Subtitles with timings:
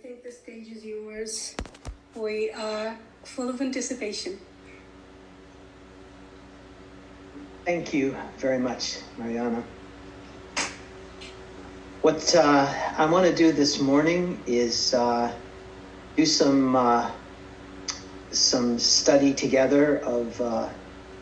[0.00, 1.54] think the stage is yours.
[2.14, 4.38] We are full of anticipation.
[7.66, 9.62] Thank you very much, Mariana.
[12.00, 15.30] What uh, I want to do this morning is uh,
[16.16, 17.10] do some uh,
[18.30, 20.68] some study together of uh,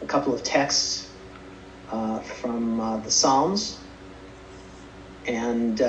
[0.03, 1.11] a couple of texts
[1.91, 3.79] uh, from uh, the Psalms,
[5.27, 5.83] and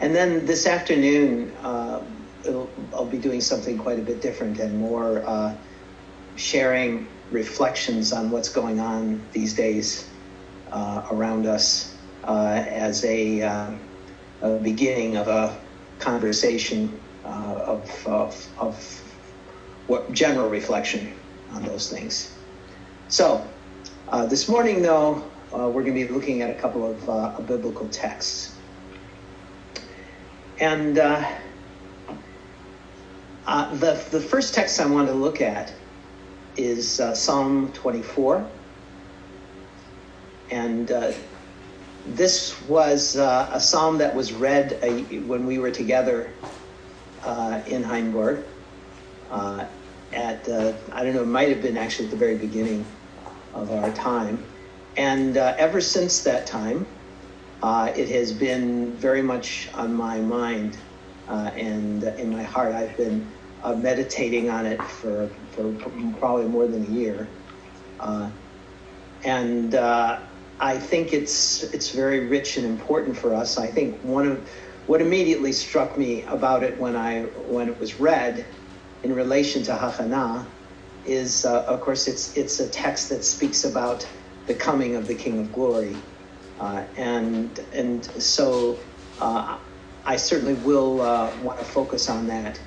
[0.00, 5.56] and then this afternoon I'll be doing something quite a bit different and more
[6.36, 10.08] sharing reflections on what's going on these days
[10.72, 13.70] uh, around us uh, as a, uh,
[14.42, 15.56] a, beginning of a
[15.98, 17.28] conversation uh,
[17.66, 19.02] of, of, of,
[19.86, 21.12] what general reflection
[21.50, 22.32] on those things.
[23.08, 23.44] So,
[24.08, 27.88] uh, this morning, though, uh, we're going to be looking at a couple of biblical
[27.88, 28.54] texts.
[30.60, 31.26] And the,
[34.10, 35.72] the first text I want to look at
[36.56, 38.46] is uh, Psalm 24.
[40.50, 41.12] And uh,
[42.06, 44.88] this was uh, a psalm that was read uh,
[45.26, 46.30] when we were together
[47.24, 48.42] uh, in Heinborg.
[49.30, 49.66] Uh,
[50.12, 50.48] at,
[50.92, 52.84] I don't know, it might have been actually at the very beginning
[53.54, 54.42] of our time.
[54.96, 56.84] And ever since that time,
[57.62, 60.78] it has been very much on my mind
[61.28, 62.74] and in my heart.
[62.74, 65.72] I've been uh, meditating on it for, for
[66.18, 67.28] probably more than a year.
[67.98, 68.30] Uh,
[69.24, 70.20] and uh,
[70.60, 73.58] I think it's, it's very rich and important for us.
[73.58, 74.50] I think one of
[74.86, 78.46] what immediately struck me about it when, I, when it was read
[79.02, 80.46] in relation to Hachana
[81.04, 84.08] is, uh, of course, it's, it's a text that speaks about
[84.46, 85.96] the coming of the King of Glory.
[86.60, 88.78] Uh, and, and so
[89.20, 89.58] uh,
[90.04, 90.98] I certainly will
[91.42, 92.60] want to focus on that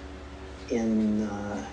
[0.70, 1.66] in uh,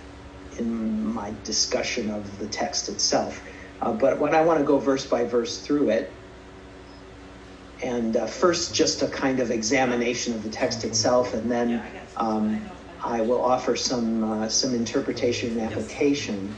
[0.59, 3.43] in my discussion of the text itself.
[3.81, 6.13] Uh, but when I want to go verse by verse through it,
[7.83, 11.83] and uh, first just a kind of examination of the text itself, and then
[12.19, 12.61] um,
[13.03, 16.55] I will offer some uh, some interpretation and application,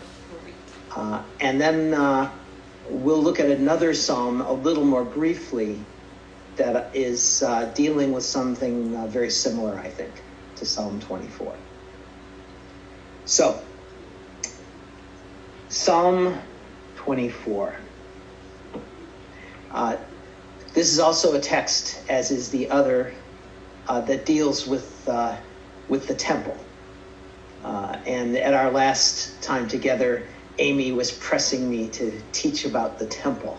[0.97, 2.31] uh, and then uh,
[2.89, 5.81] we'll look at another psalm a little more briefly
[6.57, 7.43] that is
[7.75, 10.13] dealing with something very similar, I think,
[10.57, 11.55] to Psalm 24.
[13.25, 13.63] So,
[15.69, 16.39] Psalm
[16.97, 17.75] 24.
[19.71, 19.97] Uh,
[20.75, 23.13] this is also a text, as is the other,
[23.89, 25.37] uh, that deals with, uh,
[25.89, 26.57] with the temple.
[27.65, 30.27] Uh, and at our last time together,
[30.59, 33.59] Amy was pressing me to teach about the temple.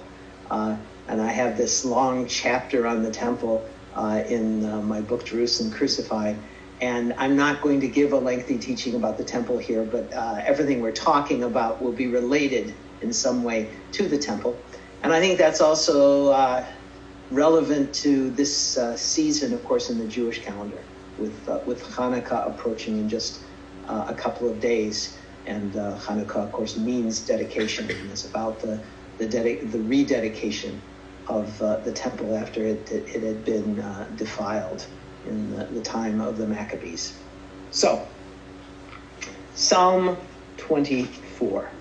[0.50, 0.78] Uh,
[1.08, 3.66] and I have this long chapter on the temple
[3.96, 6.38] uh, in my book, Jerusalem Crucified.
[6.82, 10.42] And I'm not going to give a lengthy teaching about the temple here, but uh,
[10.46, 14.58] everything we're talking about will be related in some way to the temple.
[15.02, 16.66] And I think that's also uh,
[17.32, 20.80] relevant to this uh, season, of course, in the Jewish calendar,
[21.18, 23.40] with, uh, with Hanukkah approaching in just
[23.88, 25.18] uh, a couple of days.
[25.46, 28.86] And uh, Hanukkah, of course, means dedication, and it's about the,
[29.18, 30.84] the, the rededication
[31.28, 33.76] of the temple after it, it, it had been
[34.16, 34.88] defiled
[35.24, 37.22] in the, the time of the Maccabees.
[37.70, 38.10] So,
[39.54, 40.18] Psalm
[40.58, 41.72] 24.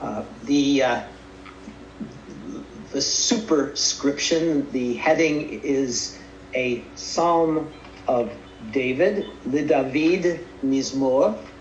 [0.00, 1.02] Uh, the uh,
[2.92, 6.18] the superscription, the heading is
[6.54, 7.74] a psalm
[8.08, 8.38] of
[8.70, 11.51] David, the David Mizmor, uh,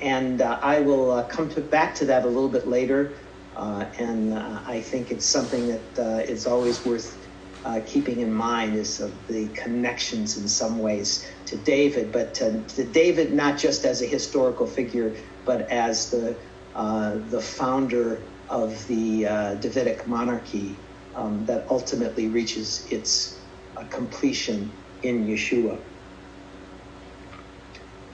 [0.00, 3.16] and uh, I will uh, come to, back to that a little bit later.
[3.56, 7.18] Uh, and I think it's something that is always worth
[7.64, 8.98] uh, keeping in mind is
[9.28, 14.06] the connections in some ways to David, but to, to David not just as a
[14.06, 16.40] historical figure, but as the
[16.74, 24.78] uh, the founder of the uh, Davidic monarchy um, that ultimately reaches its uh, completion
[25.02, 25.82] in Yeshua.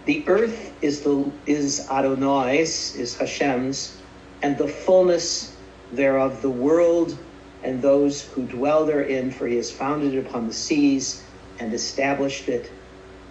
[0.05, 3.97] The earth is the is Adonai's, is Hashem's,
[4.43, 5.57] and the fullness
[5.93, 7.17] thereof, the world
[7.63, 11.25] and those who dwell therein, for he has founded it upon the seas
[11.61, 12.69] and established it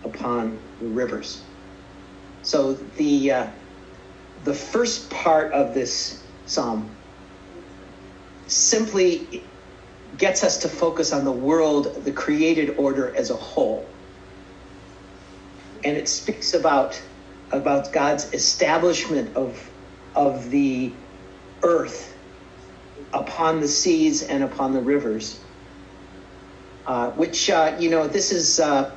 [0.06, 1.44] upon the rivers.
[2.44, 3.48] So the uh,
[4.46, 6.90] the first part of this psalm
[8.48, 9.44] simply
[10.18, 13.91] gets us to focus on the world, the created order as a whole.
[15.84, 17.02] And it speaks about
[17.52, 19.70] about God's establishment of
[20.16, 20.92] of the
[21.64, 22.16] earth
[23.14, 25.40] upon the seas and upon the rivers.
[26.86, 28.92] Uh, which, uh, you know, this is, uh,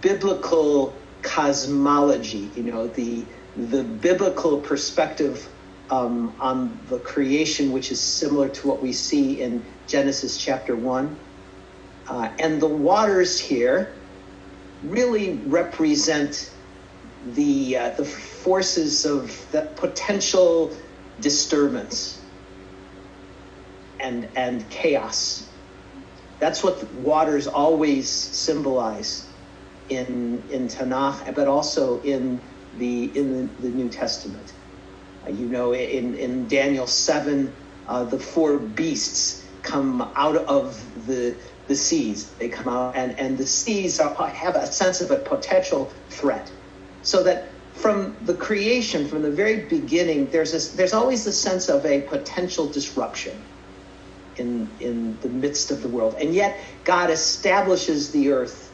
[0.00, 3.24] biblical cosmology, you know, the,
[3.56, 5.48] the biblical perspective
[5.90, 11.16] um, on the creation, which is similar to what we see in Genesis chapter 1.
[12.08, 13.94] Uh, and the waters here
[14.84, 16.50] really represent
[17.34, 20.76] the, uh, the forces of the potential
[21.20, 22.20] disturbance
[24.00, 25.48] and, and chaos.
[26.40, 29.28] That's what waters always symbolize
[29.88, 32.40] in, in Tanakh, but also in
[32.78, 34.52] the, in the, the New Testament.
[35.24, 37.54] Uh, you know, in, in Daniel 7,
[37.86, 41.36] uh, the four beasts come out of the,
[41.68, 42.30] the seas.
[42.34, 46.50] They come out, and, and the seas are, have a sense of a potential threat.
[47.02, 51.68] So that from the creation, from the very beginning, there's, this, there's always the sense
[51.68, 53.36] of a potential disruption
[54.36, 56.16] in, in the midst of the world.
[56.20, 58.72] And yet, God establishes the earth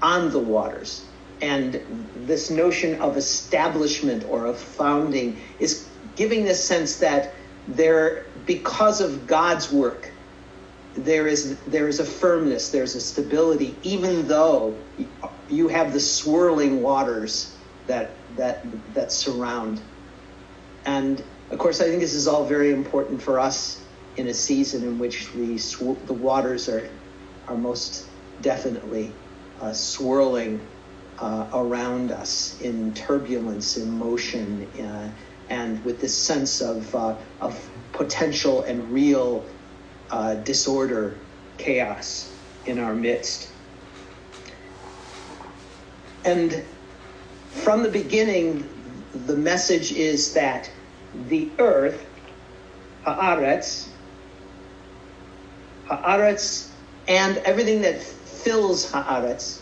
[0.00, 1.04] on the waters.
[1.40, 7.34] And this notion of establishment or of founding is giving this sense that
[7.66, 10.11] there, because of God's work,
[10.96, 14.88] there is there is a firmness, there's a stability, even though
[15.48, 18.62] you have the swirling waters that that
[18.94, 19.82] that surround.
[20.86, 23.86] And of course, I think this is all very important for us
[24.16, 26.90] in a season in which the sw- the waters are
[27.48, 28.10] are most
[28.40, 29.20] definitely
[29.60, 30.70] uh, swirling
[31.18, 35.14] uh, around us in turbulence, in motion, uh,
[35.48, 39.48] and with this sense of uh, of potential and real
[40.12, 41.16] uh, disorder,
[41.58, 42.30] chaos
[42.66, 43.50] in our midst.
[46.24, 46.62] And
[47.50, 48.68] from the beginning,
[49.26, 50.70] the message is that
[51.28, 52.06] the earth,
[53.06, 53.88] haaretz,
[55.88, 56.70] haaretz,
[57.08, 59.60] and everything that fills haaretz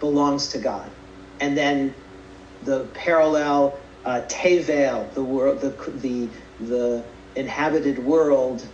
[0.00, 0.90] belongs to God.
[1.40, 1.94] And then
[2.64, 5.70] the parallel uh, tevel, the world, the
[6.00, 6.28] the
[6.60, 7.04] the
[7.36, 8.66] inhabited world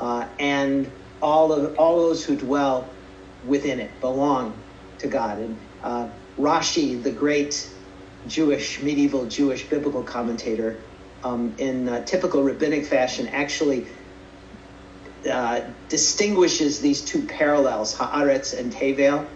[0.00, 0.92] uh, and
[1.22, 2.96] all of all those who dwell
[3.42, 4.64] within it belong
[5.00, 5.38] to God.
[5.40, 7.70] And uh, Rashi, the great
[8.26, 10.86] Jewish medieval Jewish biblical commentator,
[11.24, 13.88] um, in uh, typical rabbinic fashion, actually
[15.30, 19.30] uh, distinguishes these two parallels, Haaretz and Tevel,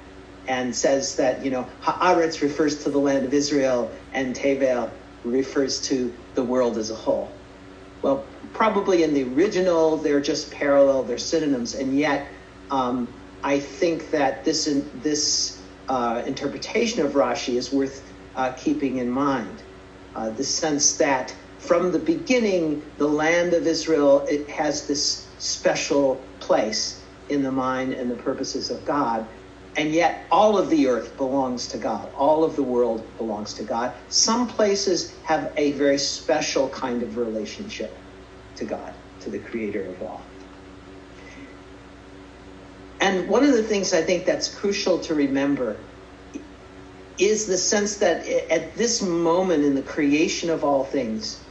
[0.46, 4.94] and says that you know Haaretz refers to the land of Israel, and Tevel
[5.24, 7.44] refers to the world as a whole.
[8.02, 12.32] Well, probably in the original, they're just parallel, they're synonyms, and yet
[12.70, 18.98] um, I think that this in, this uh, interpretation of Rashi is worth uh, keeping
[18.98, 19.64] in mind.
[20.14, 26.36] Uh, the sense that from the beginning, the land of Israel it has this special
[26.40, 29.28] place in the mind and the purposes of God,
[29.76, 32.10] and yet all of the earth belongs to God.
[32.16, 33.94] All of the world belongs to God.
[34.08, 37.96] Some places have a very special kind of relationship
[38.56, 40.36] to God, to the creator of all.
[43.00, 45.90] And one of the things I think that's crucial to remember
[47.18, 51.48] is the sense that at this moment in the creation of all things,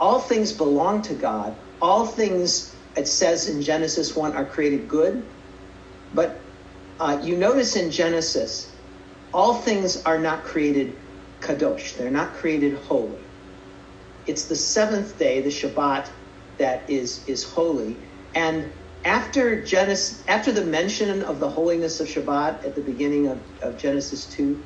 [0.00, 1.58] all things belong to God.
[1.80, 5.30] All things, it says in Genesis 1, are created good.
[6.12, 6.44] But
[7.00, 8.80] uh, you notice in Genesis,
[9.32, 10.98] all things are not created
[11.40, 13.30] kadosh, they're not created holy.
[14.26, 16.10] It's the seventh day, the Shabbat,
[16.58, 18.04] that is is holy.
[18.34, 18.72] And
[19.04, 23.78] after Genesis, after the mention of the holiness of Shabbat at the beginning of, of
[23.78, 24.64] Genesis 2,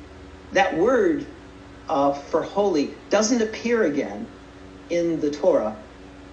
[0.51, 1.35] that word
[1.87, 4.33] uh, for holy doesn't appear again
[4.89, 5.85] in the Torah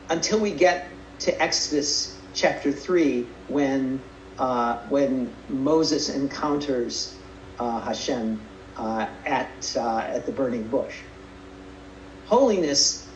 [0.09, 4.05] until we get to Exodus chapter 3 when,
[4.39, 7.23] uh, when Moses encounters
[7.59, 11.05] uh, Hashem uh, at, uh, at the burning bush.
[12.25, 13.15] Holiness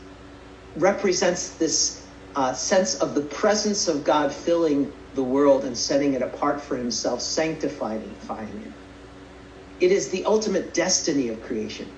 [0.76, 2.03] represents this
[2.36, 6.76] uh, sense of the presence of God filling the world and setting it apart for
[6.76, 8.18] himself, sanctifying
[8.62, 8.74] it.
[9.80, 11.94] It is the ultimate destiny of creation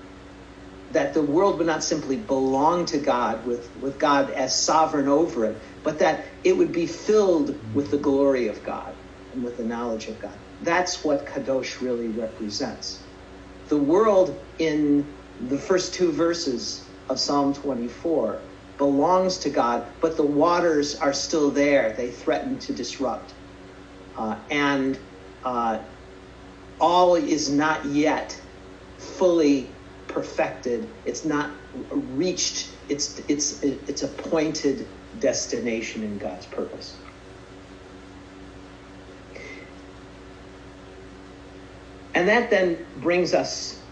[0.91, 5.45] that the world would not simply belong to God with, with God as sovereign over
[5.45, 8.95] it, but that it would be filled with the glory of God
[9.31, 10.39] and with the knowledge of God.
[10.61, 13.09] That's what Kadosh really represents.
[13.69, 18.46] The world in the first two verses of Psalm 24
[18.77, 21.93] belongs to God, but the waters are still there.
[21.97, 23.35] They threaten to disrupt.
[24.15, 24.99] Uh, and
[25.43, 25.85] uh,
[26.79, 28.39] all is not yet
[28.99, 30.97] fully perfected.
[31.05, 31.57] It's not
[31.91, 37.01] reached its, its, its appointed destination in God's purpose.
[42.15, 43.85] And that then brings us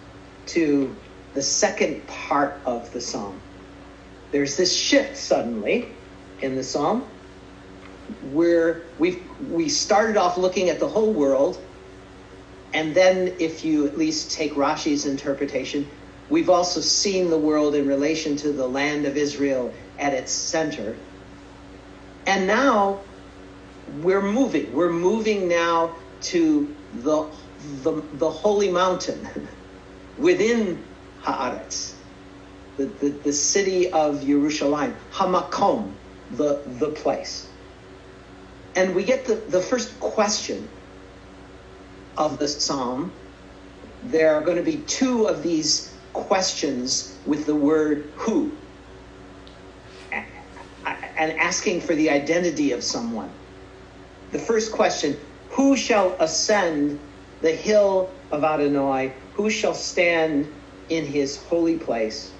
[0.48, 1.01] to
[1.36, 3.45] the second part of the psalm.
[4.36, 5.88] There's this shift suddenly
[6.42, 7.06] in the psalm
[8.34, 11.58] where we we started off looking at the whole world,
[12.74, 15.88] and then if you at least take Rashi's interpretation,
[16.30, 20.98] we've also seen the world in relation to the land of Israel at its center.
[22.27, 23.00] And now
[24.01, 24.74] we're moving.
[24.74, 27.25] We're moving now to the
[27.84, 29.48] the, the holy mountain
[30.18, 30.84] within
[31.24, 31.95] Haaretz,
[32.77, 35.94] the, the, the city of Jerusalem, Hamakom,
[36.32, 37.48] the, the place.
[38.75, 40.67] And we get the, the first question
[42.17, 43.12] of the psalm.
[44.03, 48.51] There are going to be two of these questions with the word who,
[50.12, 53.29] and asking for the identity of someone.
[54.32, 55.17] The first question
[55.51, 57.00] Who shall ascend
[57.41, 59.13] the hill of Adonai?
[59.36, 60.51] Who shall stand
[60.89, 62.35] in his holy place?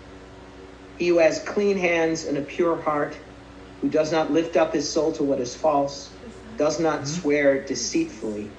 [0.98, 3.18] He who has clean hands and a pure heart,
[3.82, 6.10] who does not lift up his soul to what is false,
[6.58, 7.22] does not mm-hmm.
[7.22, 8.50] swear deceitfully.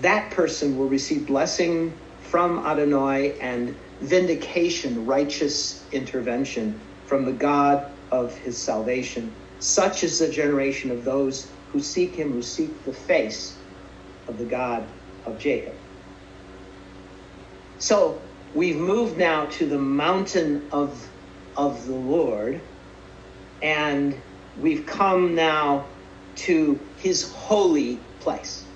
[0.00, 8.34] That person will receive blessing from Adonai and vindication, righteous intervention from the God of
[8.38, 9.34] his salvation.
[9.58, 13.56] Such is the generation of those who seek him, who seek the face
[14.28, 14.84] of the God
[15.24, 15.74] of Jacob.
[17.78, 18.20] So
[18.52, 21.10] we've moved now to the mountain of,
[21.56, 22.68] of the Lord,
[23.62, 24.22] and
[24.54, 25.90] we've come now
[26.36, 28.70] to his holy place.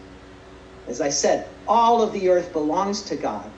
[0.86, 3.54] As I said, all of the earth belongs to God,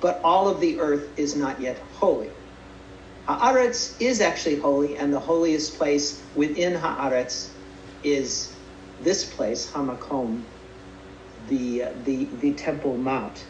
[0.00, 2.32] but all of the earth is not yet holy.
[3.28, 7.56] Haaretz is actually holy, and the holiest place within Haaretz
[8.02, 8.60] is
[8.98, 10.48] this place, Hamakom,
[11.38, 13.46] the, the, the Temple Mount.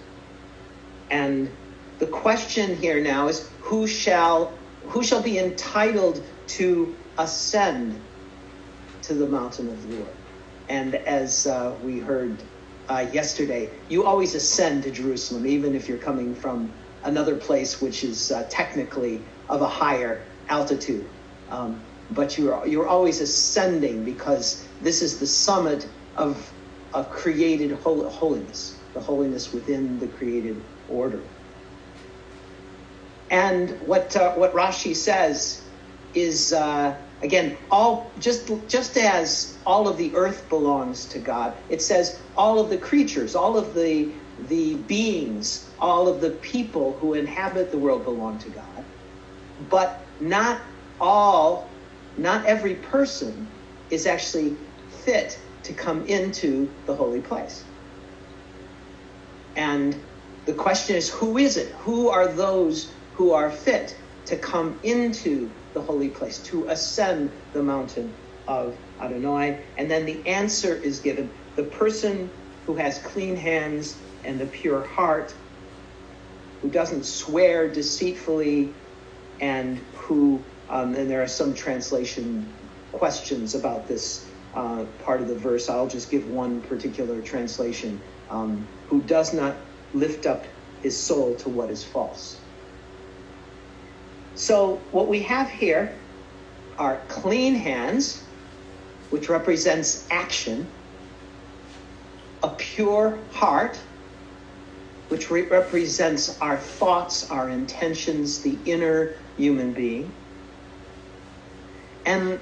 [1.11, 1.58] And
[1.98, 8.08] the question here now is who shall, who shall be entitled to ascend
[9.02, 10.18] to the mountain of the Lord?
[10.68, 12.50] And as uh, we heard
[12.88, 16.74] uh, yesterday, you always ascend to Jerusalem, even if you're coming from
[17.04, 21.12] another place which is uh, technically of a higher altitude.
[21.48, 26.52] Um, but you're, you're always ascending because this is the summit of,
[26.92, 31.33] of created holiness, the holiness within the created order.
[33.34, 35.68] And what, uh, what Rashi says
[36.14, 41.82] is, uh, again, all just, just as all of the earth belongs to God, it
[41.82, 47.14] says all of the creatures, all of the, the beings, all of the people who
[47.14, 48.86] inhabit the world belong to God.
[49.58, 50.62] But not
[51.00, 51.74] all
[52.16, 53.54] not every person
[53.90, 57.66] is actually fit to come into the holy place.
[59.56, 60.06] And
[60.46, 61.72] the question is who is it?
[61.80, 63.94] Who are those who are fit
[64.26, 68.16] to come into the holy place, to ascend the mountain
[68.47, 69.66] of Adonai?
[69.76, 72.33] And then the answer is given the person
[72.66, 75.35] who has clean hands and the pure heart,
[76.62, 78.78] who doesn't swear deceitfully,
[79.40, 82.56] and who um, and there are some translation
[82.92, 85.68] questions about this uh, part of the verse.
[85.68, 90.47] I'll just give one particular translation um, who does not lift up
[90.78, 92.43] his soul to what is false.
[94.36, 95.92] So, what we have here
[96.78, 98.22] are clean hands,
[99.10, 100.66] which represents action,
[102.42, 103.78] a pure heart,
[105.08, 110.10] which re- represents our thoughts, our intentions, the inner human being
[112.06, 112.38] and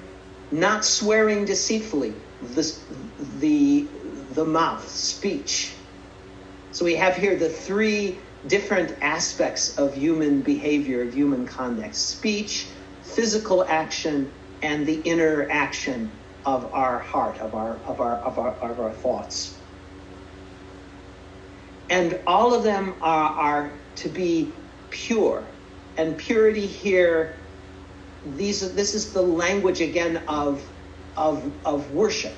[0.51, 2.13] not swearing deceitfully,
[2.55, 2.75] the,
[3.39, 3.87] the,
[4.35, 5.73] the mouth, speech.
[6.73, 12.67] So we have here the three different aspects of human behavior, of human conduct speech,
[13.03, 14.31] physical action,
[14.63, 16.11] and the inner action
[16.45, 19.57] of our heart, of our, of our, of our, of our thoughts.
[21.91, 24.53] And all of them are, are to be
[24.91, 25.45] pure.
[25.97, 27.37] And purity here
[28.25, 30.63] these this is the language again of
[31.17, 32.35] of of worship.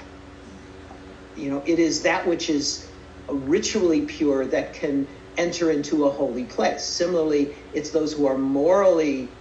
[1.36, 2.88] You know, it is that which is
[3.28, 5.06] ritually pure that can
[5.36, 6.84] enter into a holy place.
[6.84, 9.40] Similarly, it's those who are morally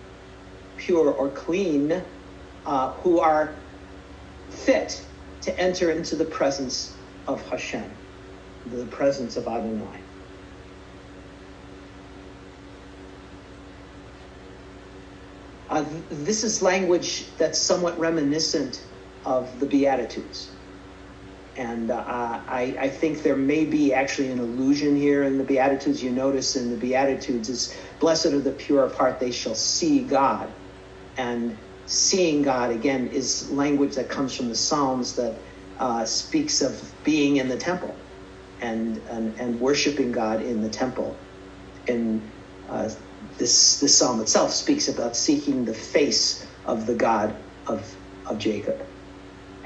[0.77, 2.03] pure or clean
[2.65, 3.65] uh, who are
[4.49, 5.07] fit
[5.41, 7.99] to enter into the presence of Hashem,
[8.65, 10.05] the presence of Adonai.
[15.69, 18.87] Uh, this is language that's somewhat reminiscent
[19.25, 20.62] of the Beatitudes.
[21.57, 26.03] And uh, I, I think there may be actually an illusion here in the Beatitudes.
[26.03, 30.07] You notice in the Beatitudes is blessed are the pure of heart, they shall see
[30.07, 30.55] God.
[31.17, 35.43] And seeing God, again, is language that comes from the Psalms that
[35.79, 38.05] uh, speaks of being in the temple
[38.61, 41.25] and, and, and worshiping God in the temple.
[41.87, 42.33] And
[42.69, 42.89] uh,
[43.39, 48.83] this, this psalm itself speaks about seeking the face of the God of, of Jacob.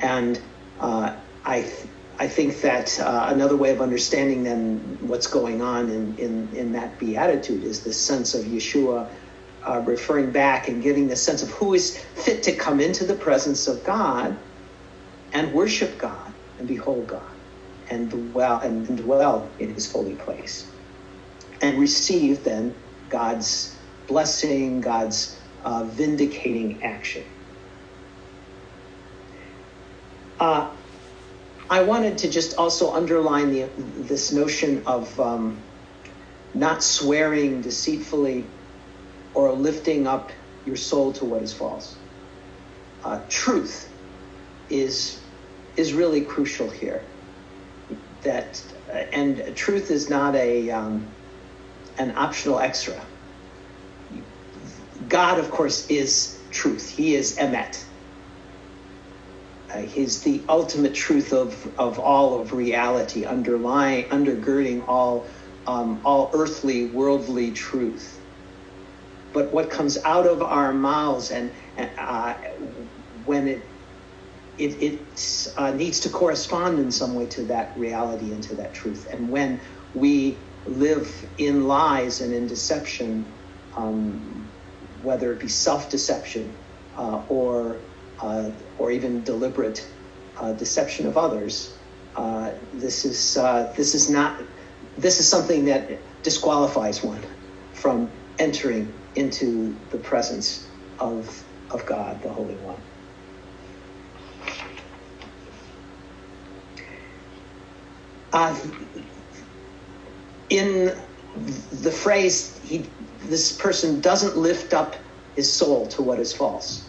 [0.02, 0.42] And
[0.80, 1.72] uh, I,
[2.20, 6.74] I think that uh, another way of understanding then what's going on in, in, in
[6.74, 9.12] that beatitude is this sense of Yeshua
[9.68, 13.16] uh, referring back and giving the sense of who is fit to come into the
[13.16, 14.40] presence of God
[15.34, 17.24] and worship God and behold God
[17.90, 20.76] and dwell and dwell in his holy place
[21.62, 23.76] and receive then God's
[24.08, 27.26] blessing, God's uh, vindicating action.
[30.40, 30.77] Uh,
[31.70, 35.68] I wanted to just also underline the, this notion of um,
[36.54, 38.56] not swearing deceitfully
[39.34, 40.32] or lifting up
[40.66, 42.00] your soul to what is false.
[43.04, 43.94] Uh, truth
[44.70, 45.24] is
[45.76, 47.12] is really crucial here.
[48.24, 51.18] That uh, and truth is not a um,
[51.98, 53.08] an optional extra.
[55.08, 56.90] God, of course, is truth.
[56.90, 57.87] He is emet.
[59.74, 65.28] Uh, he's the ultimate truth of, of all of reality, underlying, undergirding all,
[65.68, 68.22] um, all earthly, worldly truth.
[69.34, 71.54] But what comes out of our mouths and
[71.98, 72.36] uh,
[73.26, 73.64] when it
[74.58, 75.22] it, it
[75.58, 79.08] uh, needs to correspond in some way to that reality and to that truth.
[79.12, 79.62] And when
[79.94, 83.38] we live in lies and in deception,
[83.78, 86.60] um, whether it be self-deception
[86.98, 87.87] uh, or
[88.38, 89.82] uh, or even deliberate
[90.42, 91.80] uh, deception of others.
[92.16, 94.42] Uh, this is uh, this is not
[94.98, 97.26] this is something that disqualifies one
[97.74, 102.84] from entering into the presence of of God, the Holy One.
[108.34, 108.60] Uh,
[110.50, 110.96] in
[111.36, 114.96] the phrase, he, this person doesn't lift up
[115.36, 116.87] his soul to what is false.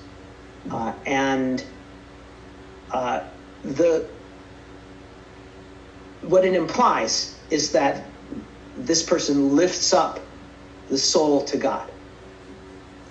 [0.71, 1.65] Uh, and
[2.93, 3.21] uh,
[3.65, 4.11] the
[6.23, 8.17] what it implies is that
[8.77, 10.21] this person lifts up
[10.89, 11.93] the soul to God.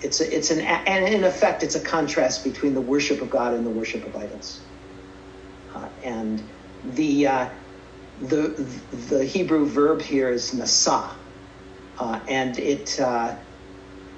[0.00, 3.54] It's a, it's an and in effect it's a contrast between the worship of God
[3.54, 4.68] and the worship of idols.
[5.74, 7.50] Uh, and the uh,
[8.18, 11.16] the the Hebrew verb here is nasa,
[11.98, 13.36] uh, and it uh,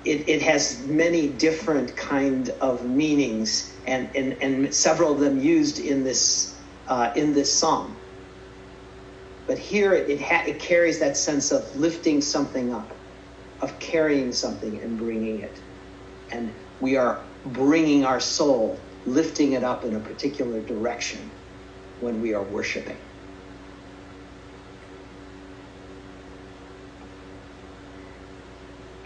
[0.05, 5.79] it, it has many different kind of meanings and, and, and several of them used
[5.79, 6.57] in this
[6.89, 8.01] uh, in this psalm.
[9.47, 13.03] But here it, ha- it carries that sense of lifting something up,
[13.61, 15.61] of carrying something and bringing it.
[16.33, 21.35] And we are bringing our soul, lifting it up in a particular direction
[21.99, 22.99] when we are worshiping.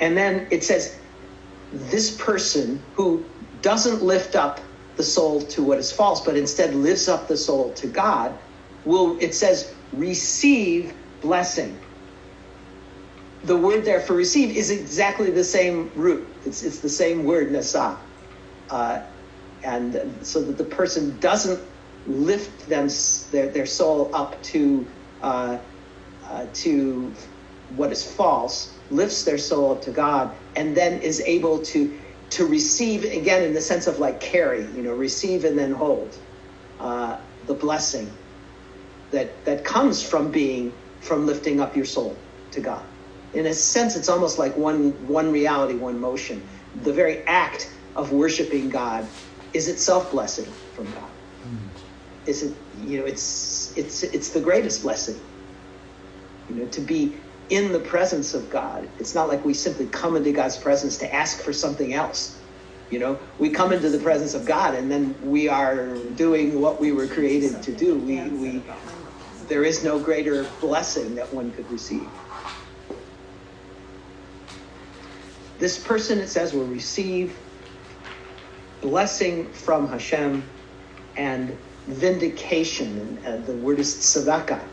[0.04, 1.00] And then it says,
[1.72, 4.60] this person who doesn't lift up
[4.96, 8.38] the soul to what is false, but instead lifts up the soul to God,
[8.84, 11.84] will, it says, receive blessing.
[13.42, 16.36] The word there for receive is exactly the same root.
[16.44, 18.00] It's, it's the same word, nasa.
[18.70, 19.00] Uh,
[19.64, 21.60] and so that the person doesn't
[22.06, 22.88] lift them
[23.32, 25.58] their, their soul up to uh,
[26.28, 27.16] uh, to
[27.68, 32.00] what is false, lifts their soul up to God, and then is able to
[32.33, 36.16] to receive again in the sense of like carry, you know, receive and then hold
[36.80, 38.18] uh, the blessing
[39.12, 42.88] that that comes from being from lifting up your soul to God.
[43.33, 46.48] In a sense, it's almost like one one reality, one motion.
[46.74, 49.12] The very act of worshiping God
[49.54, 51.12] is itself blessing from God.
[51.44, 51.72] Mm.
[52.26, 55.22] Is it you know it's it's it's the greatest blessing.
[56.48, 58.92] You know, to be in the presence of God.
[58.98, 62.42] It's not like we simply come into God's presence to ask for something else.
[62.90, 66.80] You know, we come into the presence of God and then we are doing what
[66.80, 67.98] we were created to do.
[67.98, 68.66] We, we,
[69.33, 72.14] there is no greater blessing that one could receive.
[75.59, 77.40] This person, it says, will receive
[78.83, 80.54] blessing from Hashem
[81.16, 82.98] and vindication.
[82.98, 84.70] And uh, the word is tzedakah.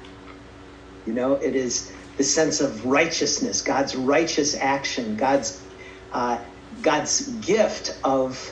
[1.05, 5.65] You know, it is the sense of righteousness, God's righteous action, God's
[6.13, 6.43] uh,
[6.81, 8.51] God's gift of,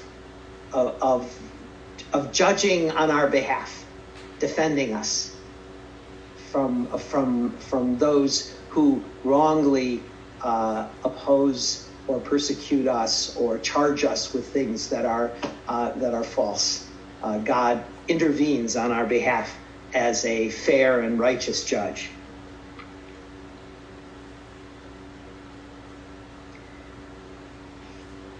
[0.73, 1.37] of
[2.13, 3.83] of judging on our behalf.
[4.39, 5.41] defending us
[6.51, 10.11] from, from, from those who wrongly
[10.43, 16.23] uh, oppose or persecute us or charge us with things that are, uh, that are
[16.25, 16.91] false.
[17.21, 19.59] Uh, God intervenes on our behalf
[19.93, 22.18] as a fair and righteous judge.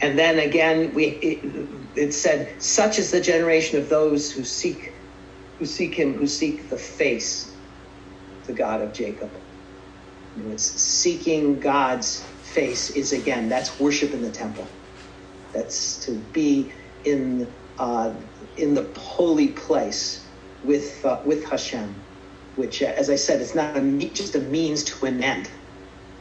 [0.02, 4.92] And then again, we it, it, said, "Such is the generation of those who seek,
[5.60, 7.60] who seek Him, who seek the face,
[8.48, 9.38] the God of Jacob."
[10.36, 14.80] Know, it's seeking God's face is again that's worship in the temple.
[15.54, 16.74] That's to be
[17.06, 18.16] in uh,
[18.58, 20.32] in the holy place
[20.62, 22.06] with uh, with Hashem,
[22.56, 25.52] which, uh, as I said, it's not a, just a means to an end.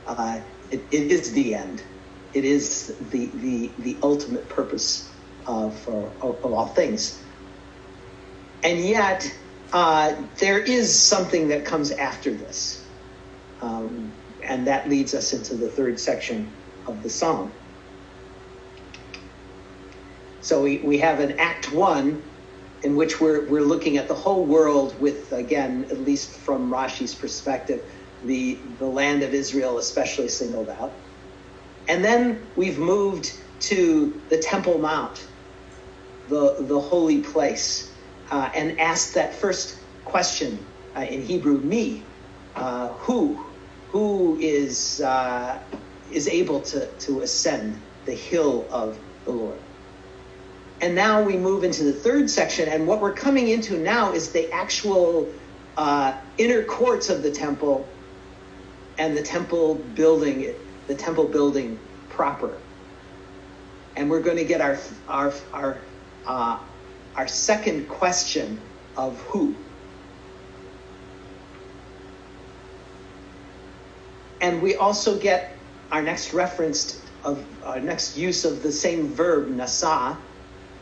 [0.06, 1.84] Uh, it, it is the end
[2.34, 5.10] it is the, the, the ultimate purpose
[5.46, 7.22] of, of, of all things.
[8.62, 9.30] And yet,
[9.72, 12.84] uh, there is something that comes after this.
[13.60, 14.12] Um,
[14.42, 16.50] and that leads us into the third section
[16.86, 17.52] of the psalm.
[20.40, 22.22] So we, we have an Act One
[22.82, 27.14] in which we're, we're looking at the whole world with, again, at least from Rashi's
[27.14, 27.82] perspective,
[28.22, 30.92] the, the land of Israel especially singled out.
[31.88, 35.26] And then we've moved to the Temple Mount,
[36.28, 37.92] the, the holy place,
[38.30, 40.58] uh, and asked that first question
[40.94, 42.02] uh, in Hebrew, me,
[42.54, 43.42] uh, who,
[43.88, 45.58] who is, uh,
[46.12, 49.58] is able to, to ascend the hill of the Lord?
[50.80, 54.30] And now we move into the third section, and what we're coming into now is
[54.32, 55.32] the actual
[55.76, 57.88] uh, inner courts of the temple
[58.98, 60.42] and the temple building
[60.88, 61.78] the temple building
[62.10, 62.58] proper.
[63.96, 65.78] And we're going to get our our our
[66.26, 66.58] uh,
[67.14, 68.60] our second question
[68.96, 69.54] of who.
[74.40, 75.56] And we also get
[75.90, 80.16] our next reference of our next use of the same verb nasa,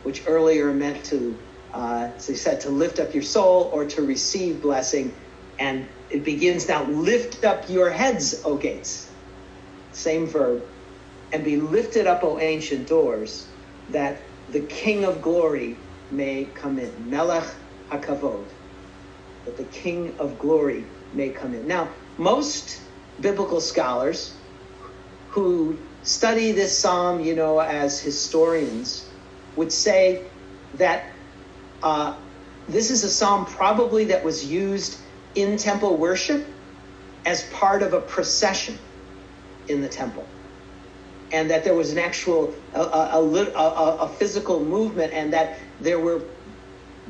[0.03, 1.35] which earlier meant to,
[1.73, 5.11] uh, they said, to lift up your soul or to receive blessing,
[5.59, 6.83] and it begins now.
[6.85, 9.06] Lift up your heads, O gates.
[9.97, 10.63] Same verb.
[11.31, 13.51] And be lifted up, O ancient doors,
[13.89, 17.09] that the King of glory may come in.
[17.09, 17.49] Melech
[17.91, 18.51] HaKavod.
[19.45, 21.65] That the King of glory may come in.
[21.67, 22.79] Now, most
[23.19, 24.39] biblical scholars
[25.33, 29.11] who study this psalm, you know, as historians,
[29.55, 30.27] would say
[30.73, 31.05] that
[31.81, 32.17] uh,
[32.67, 35.01] this is a psalm probably that was used
[35.33, 36.55] in temple worship
[37.25, 38.77] as part of a procession
[39.69, 40.25] in the temple.
[41.31, 45.99] And that there was an actual, a, a, a, a physical movement, and that there
[45.99, 46.21] were,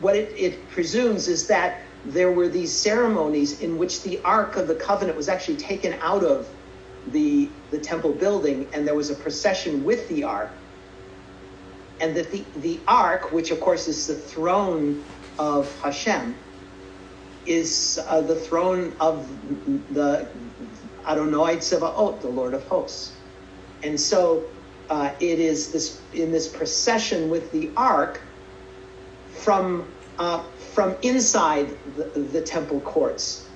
[0.02, 4.68] what it, it presumes is that there were these ceremonies in which the Ark of
[4.68, 6.48] the Covenant was actually taken out of
[7.12, 10.50] the, the temple building, and there was a procession with the Ark.
[12.00, 15.04] And that the, the Ark, which of course is the throne
[15.40, 16.36] of Hashem,
[17.46, 19.28] is uh, the throne of
[19.94, 20.28] the
[21.08, 23.14] Adonai Tzevaot, the Lord of hosts.
[23.84, 24.44] And so
[24.90, 28.22] uh, it is this in this procession with the ark
[29.30, 29.88] from
[30.20, 30.44] uh,
[30.74, 33.48] from inside the, the, temple courts.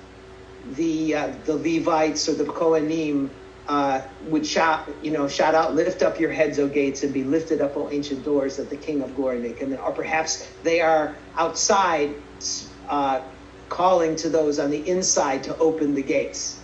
[0.76, 3.30] The uh, the Levites or the Kohanim
[3.66, 7.24] uh, would shout, you know, shout out, "Lift up your heads, O gates, and be
[7.24, 10.46] lifted up, O ancient doors, that the King of Glory may come in." Or perhaps
[10.62, 12.14] they are outside,
[12.88, 13.22] uh,
[13.68, 16.61] calling to those on the inside to open the gates.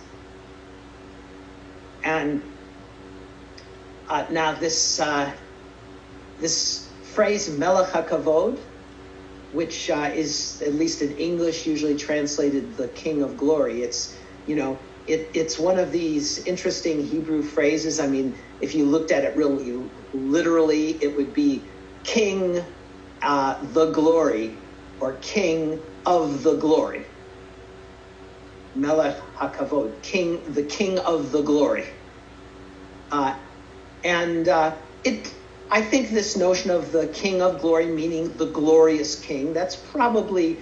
[2.09, 2.43] And
[4.09, 5.35] uh, now this uh,
[6.39, 8.61] this phrase "melech hakavod,"
[9.51, 14.13] which uh, is at least in English usually translated "the King of Glory," it's
[14.45, 17.99] you know it, it's one of these interesting Hebrew phrases.
[17.99, 19.71] I mean, if you looked at it really
[20.13, 21.71] literally, it would be
[22.05, 22.65] "King
[23.23, 24.63] uh, the Glory"
[24.99, 27.05] or "King of the Glory."
[28.75, 31.85] Melech Hakavod, King, the King of the Glory.
[33.11, 33.35] Uh,
[34.03, 35.33] and uh, it,
[35.71, 40.61] I think this notion of the King of Glory, meaning the glorious King, that's probably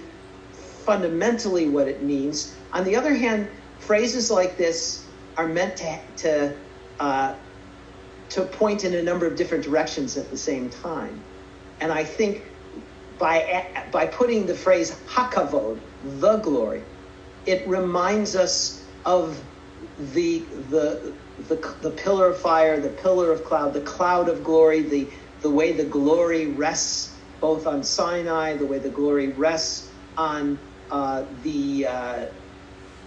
[0.52, 2.54] fundamentally what it means.
[2.72, 6.58] On the other hand, phrases like this are meant to to
[7.00, 7.36] uh,
[8.30, 11.26] to point in a number of different directions at the same time,
[11.80, 12.44] and I think
[13.18, 16.86] by by putting the phrase hakavod, the glory,
[17.46, 19.44] it reminds us of
[19.98, 24.82] the the the, the pillar of fire, the pillar of cloud, the cloud of glory,
[24.82, 30.60] the the way the glory rests both on Sinai, the way the glory rests on
[30.90, 32.26] uh, the uh,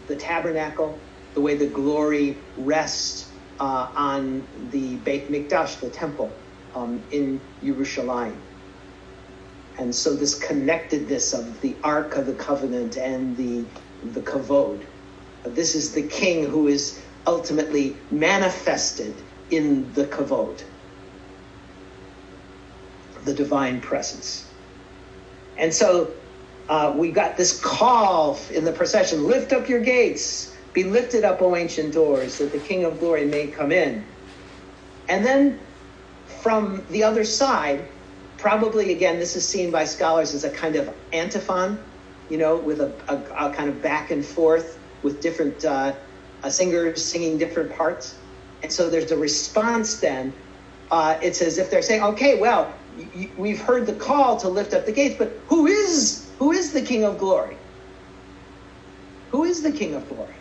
[0.08, 6.42] the tabernacle, the way the glory rests uh, on the Beit Mikdash, the temple
[6.76, 8.44] um, in Yerushalayim.
[9.80, 13.72] And so this connectedness of the Ark of the Covenant and the
[14.04, 14.86] the Kavod.
[15.46, 19.14] This is the king who is ultimately manifested
[19.50, 20.64] in the Kavod,
[23.26, 24.48] the divine presence.
[25.58, 26.12] And so
[26.70, 31.42] uh, we got this call in the procession lift up your gates, be lifted up,
[31.42, 34.06] O ancient doors, that the King of glory may come in.
[35.10, 35.60] And then
[36.42, 37.86] from the other side,
[38.38, 41.78] probably again, this is seen by scholars as a kind of antiphon,
[42.30, 45.94] you know, with a, a, a kind of back and forth with different uh,
[46.44, 48.24] uh, singers singing different parts.
[48.64, 50.36] And so there's a response then.
[50.92, 54.74] Uh, it's as if they're saying, okay, well, y- we've heard the call to lift
[54.74, 57.58] up the gates, but who is who is the King of Glory?
[59.32, 60.38] Who is the King of Glory?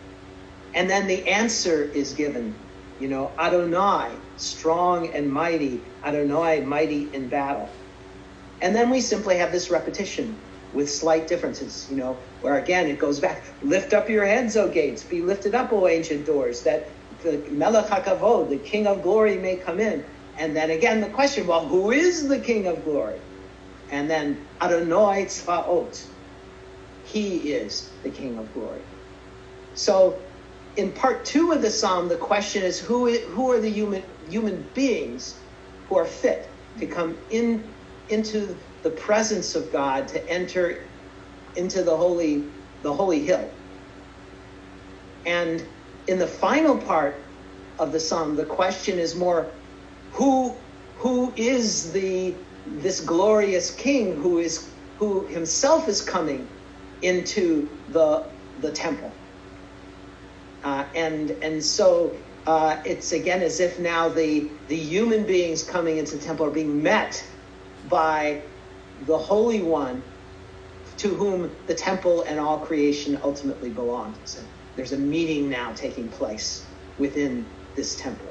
[0.75, 7.29] And then the answer is given, you know, Adonai, strong and mighty, Adonai, mighty in
[7.31, 7.71] battle.
[8.63, 12.99] And then we simply have this repetition with slight differences, you know, where again it
[12.99, 16.85] goes back, lift up your heads, O gates, be lifted up, O ancient doors, that
[17.23, 20.07] the Melech HaKavod, the King of Glory, may come in.
[20.39, 23.21] And then again the question, well, who is the King of Glory?
[23.91, 25.97] And then Adonai Tzvaot,
[27.03, 28.87] he is the King of Glory.
[29.75, 30.25] So
[30.77, 34.71] in part two of the psalm, the question is who, who are the human, human
[34.75, 35.45] beings
[35.89, 36.47] who are fit
[36.79, 37.75] to come in
[38.09, 40.91] into the presence of God, to enter
[41.57, 43.55] into the holy, the holy hill.
[45.27, 45.67] And
[46.07, 47.31] in the final part
[47.79, 49.57] of the psalm, the question is more
[50.11, 50.65] who
[50.97, 56.51] who is the this glorious king who is who himself is coming
[57.03, 59.19] into the the temple
[60.65, 65.99] uh, and and so uh, it's again as if now the the human beings coming
[65.99, 67.23] into the temple are being met
[67.83, 68.45] by
[69.07, 70.03] the holy one
[70.99, 74.39] to whom the temple and all creation ultimately belongs
[74.77, 76.67] there's a meeting now taking place
[76.99, 78.27] within this temple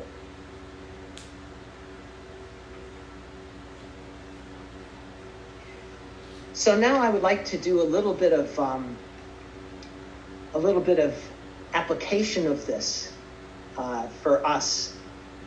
[6.60, 8.98] So now I would like to do a little bit of um,
[10.54, 11.16] a little bit of
[11.74, 13.14] application of this
[13.78, 15.00] uh, for us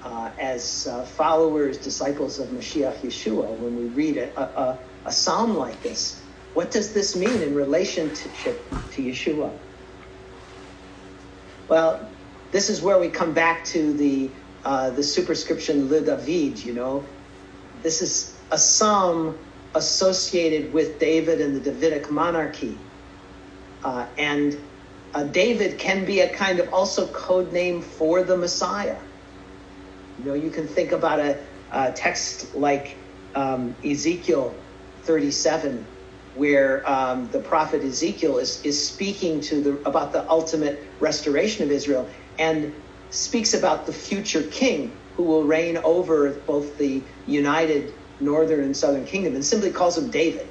[0.02, 3.54] uh, as uh, followers, disciples of Mashiach Yeshua.
[3.54, 8.74] When we read a, a, a, psalm like this, what does this mean in relationship
[8.90, 9.60] to Yeshua?
[11.68, 12.12] Well,
[12.50, 16.64] this is where we come back to the uh, the superscription Le David.
[16.64, 17.14] You know,
[17.82, 19.38] this is a psalm
[19.74, 22.86] associated with David and the Davidic monarchy.
[23.82, 24.68] Uh, and
[25.14, 29.02] uh, David can be a kind of also code name for the Messiah.
[30.16, 32.98] You know, you can think about a, a text like
[33.34, 34.61] um, Ezekiel
[35.04, 35.88] 37,
[36.32, 41.70] where um, the prophet Ezekiel is, is speaking to the about the ultimate restoration of
[41.72, 42.74] Israel and
[43.10, 49.04] speaks about the future king who will reign over both the united northern and southern
[49.06, 50.48] kingdom and simply calls him David.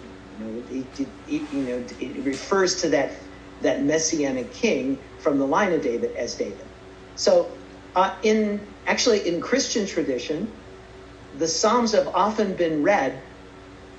[0.00, 3.12] You know, it, you know, it refers to that
[3.60, 6.70] that messianic king from the line of David as David.
[7.14, 7.58] So,
[7.94, 10.62] uh, in actually in Christian tradition,
[11.32, 13.23] the Psalms have often been read,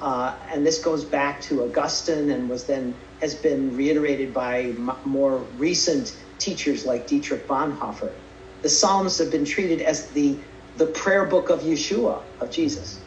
[0.01, 4.91] uh, and this goes back to Augustine and was then has been reiterated by m-
[5.05, 8.17] more recent teachers like Dietrich Bonhoeffer.
[8.63, 12.99] The Psalms have been treated as the the prayer book of Yeshua, of Jesus.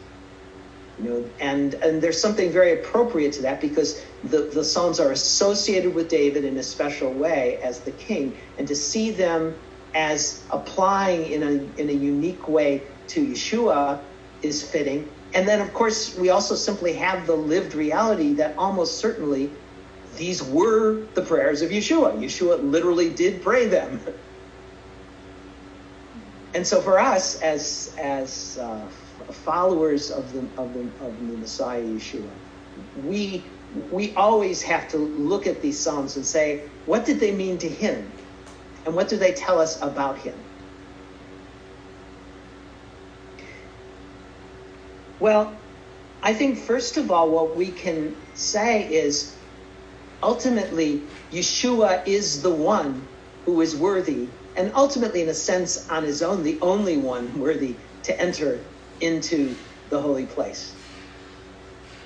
[0.97, 5.11] You know, and, and there's something very appropriate to that because the, the Psalms are
[5.11, 9.59] associated with David in a special way as the king, and to see them
[9.95, 14.05] as applying in a, in a unique way to Yeshua
[14.43, 15.18] is fitting.
[15.33, 19.51] And then, of course, we also simply have the lived reality that almost certainly
[20.17, 22.17] these were the prayers of Yeshua.
[22.17, 24.01] Yeshua literally did pray them.
[26.53, 28.87] and so for us as as uh,
[29.31, 32.29] followers of the of the of the Messiah Yeshua,
[33.03, 33.43] we
[33.91, 37.69] we always have to look at these psalms and say, what did they mean to
[37.69, 38.11] him,
[38.85, 40.35] and what do they tell us about him?
[45.19, 45.53] Well,
[46.21, 49.35] I think first of all, what we can say is
[50.21, 51.01] ultimately
[51.31, 53.07] Yeshua is the one
[53.45, 57.75] who is worthy and ultimately, in a sense, on his own, the only one worthy
[58.03, 58.59] to enter
[58.99, 59.55] into
[59.89, 60.73] the holy place.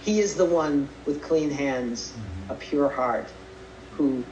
[0.03, 2.51] He is the one with clean hands, mm-hmm.
[2.51, 3.27] a pure heart,
[3.93, 4.23] who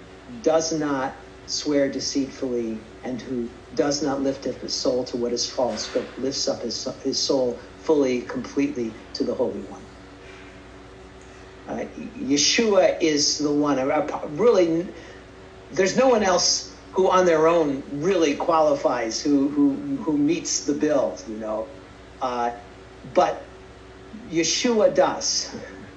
[0.43, 1.13] does not
[1.47, 6.03] swear deceitfully and who does not lift up his soul to what is false, but
[6.19, 9.87] lifts up his, his soul fully, completely to the Holy One.
[11.67, 13.77] Uh, Yeshua is the one.
[14.37, 14.87] Really,
[15.71, 20.73] there's no one else who, on their own, really qualifies, who who who meets the
[20.73, 21.17] bill.
[21.27, 21.69] You know,
[22.21, 22.51] uh,
[23.13, 23.47] but
[24.27, 25.55] Yeshua does.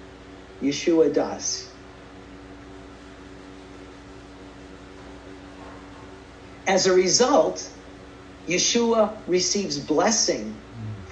[0.62, 1.74] Yeshua does.
[6.66, 7.70] As a result,
[8.48, 10.63] Yeshua receives blessing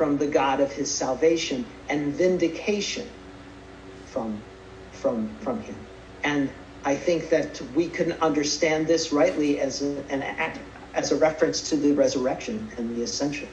[0.03, 3.07] from the God of his salvation and vindication
[4.05, 4.43] from,
[4.91, 5.87] from, from him.
[6.25, 6.51] And
[6.85, 10.59] I think that we can understand this rightly as a, an act,
[10.97, 13.49] as a reference to the resurrection and the ascension.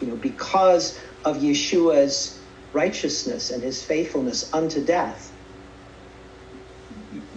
[0.00, 5.34] You know, because of Yeshua's righteousness and his faithfulness unto death,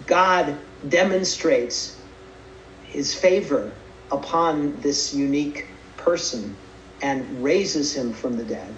[0.06, 2.02] God demonstrates
[2.80, 3.74] his favor
[4.10, 5.66] upon this unique
[5.98, 6.56] person
[7.02, 8.74] and raises him from the dead.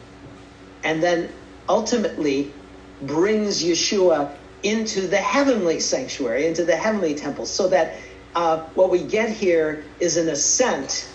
[0.85, 1.33] And then
[1.69, 2.53] ultimately
[3.01, 8.01] brings Yeshua into the heavenly sanctuary, into the heavenly temple, so that
[8.35, 11.13] uh, what we get here is an ascent,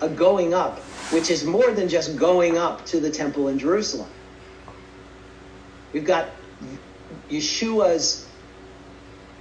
[0.00, 4.10] a going up, which is more than just going up to the temple in Jerusalem.
[5.92, 6.34] We've got
[7.30, 8.30] Yeshua's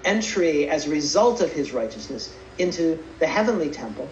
[0.04, 4.10] entry as a result of his righteousness into the heavenly temple.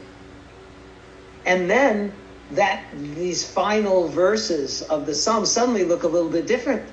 [1.45, 2.13] And then
[2.51, 6.91] that these final verses of the psalm suddenly look a little bit different.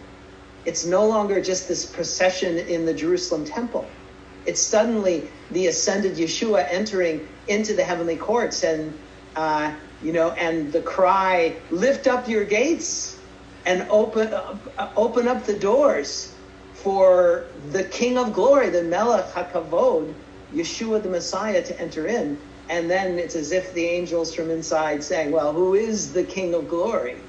[0.65, 3.99] It's no longer just this procession in the Jerusalem temple.
[4.45, 8.99] It's suddenly the ascended Yeshua entering into the heavenly courts and
[9.37, 13.23] uh, you know, and the cry, "Lift up your gates
[13.65, 14.59] and open uh,
[14.97, 16.39] open up the doors
[16.73, 20.17] for the King of Glory, the Melech Hakavod,
[20.53, 25.05] Yeshua the Messiah, to enter in." And then it's as if the angels from inside
[25.05, 27.25] saying, Well, who is the King of glory?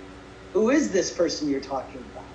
[0.53, 2.25] Who is this person you're talking about?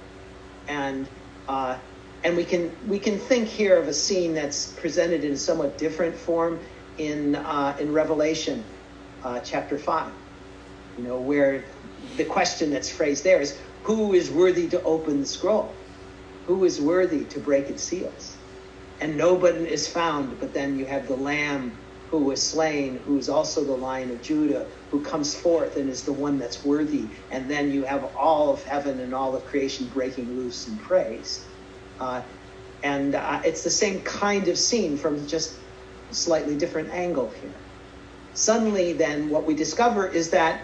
[0.69, 1.11] And
[1.49, 1.81] uh,
[2.25, 5.79] and we can we can think here of a scene that's presented in a somewhat
[5.79, 6.63] different form
[6.97, 8.71] in uh, in Revelation
[9.23, 10.15] uh, chapter five.
[10.97, 11.67] You know, where
[12.17, 15.85] the question that's phrased there is, "Who is worthy to open the scroll?
[16.47, 18.41] Who is worthy to break its seals?"
[19.01, 20.41] And nobody is found.
[20.41, 21.82] But then you have the Lamb
[22.13, 26.03] who was slain, who is also the Lion of Judah, who comes forth and is
[26.03, 27.09] the one that's worthy.
[27.31, 31.49] And then you have all of heaven and all of creation breaking loose in praise.
[31.99, 32.21] Uh,
[32.83, 35.59] and uh, it's the same kind of scene from just
[36.11, 37.55] a slightly different angle here.
[38.35, 40.61] Suddenly, then, what we discover is that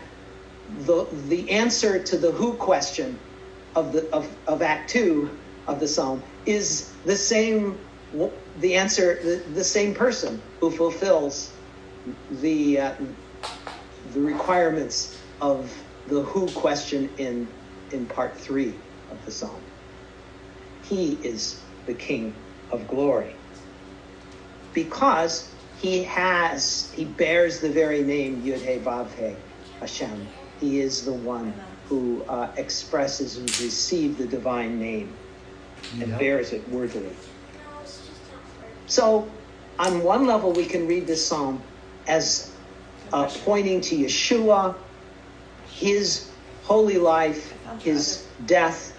[0.69, 3.19] the, the answer to the who question
[3.75, 5.31] of, the, of, of Act 2
[5.67, 7.79] of the psalm is the same
[8.61, 11.53] the answer, the, the same person who fulfills
[12.41, 12.95] the uh,
[14.13, 15.73] the requirements of
[16.07, 17.47] the who question in
[17.93, 18.75] in part three
[19.11, 19.61] of the psalm.
[20.85, 22.35] He is the King
[22.71, 23.35] of glory
[24.73, 29.37] because he has he bears the very name Yud He Vav He
[29.81, 30.27] Hashem.
[30.61, 31.55] He is the one
[31.89, 35.15] who uh, expresses and receives the divine name
[35.93, 36.19] and yep.
[36.19, 37.17] bears it worthily.
[38.89, 39.45] So,
[39.79, 41.69] on one level, we can read this psalm
[42.09, 42.61] as
[43.13, 44.81] uh, pointing to Yeshua,
[45.65, 48.99] his holy life, his death,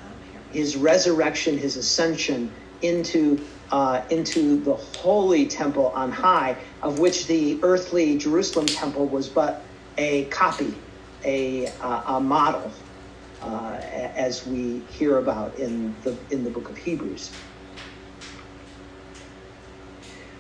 [0.50, 7.62] his resurrection, his ascension into uh, into the holy temple on high, of which the
[7.64, 9.66] earthly Jerusalem temple was but
[9.98, 10.86] a copy,
[11.26, 12.76] a, uh, a model,
[13.42, 13.80] uh,
[14.18, 17.40] as we hear about in the in the book of Hebrews.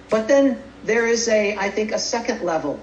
[0.09, 2.79] But then there is a, I think, a second level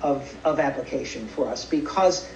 [0.00, 2.28] of, of application for us because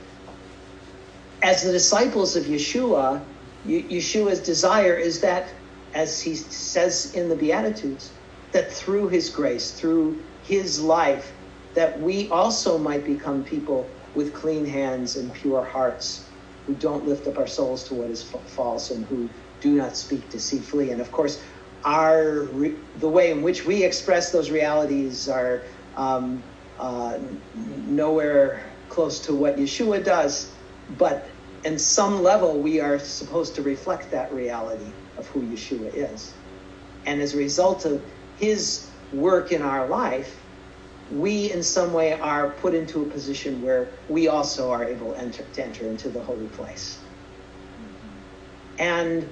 [1.42, 3.22] as the disciples of Yeshua,
[3.66, 5.54] Yeshua's desire is that,
[5.94, 8.18] as he says in the Beatitudes,
[8.52, 11.32] that through his grace, through his life,
[11.74, 16.30] that we also might become people with clean hands and pure hearts
[16.66, 19.30] who don't lift up our souls to what is false and who
[19.60, 20.90] do not speak deceitfully.
[20.90, 21.42] And of course,
[21.85, 22.48] our
[22.98, 25.62] the way in which we express those realities are
[25.96, 26.42] um,
[26.78, 27.18] uh,
[27.88, 30.50] nowhere close to what Yeshua does,
[30.98, 31.26] but
[31.64, 36.32] in some level we are supposed to reflect that reality of who Yeshua is.
[37.06, 38.02] And as a result of
[38.38, 40.40] his work in our life,
[41.12, 45.44] we in some way are put into a position where we also are able enter,
[45.52, 46.98] to enter into the holy place.
[48.78, 49.28] And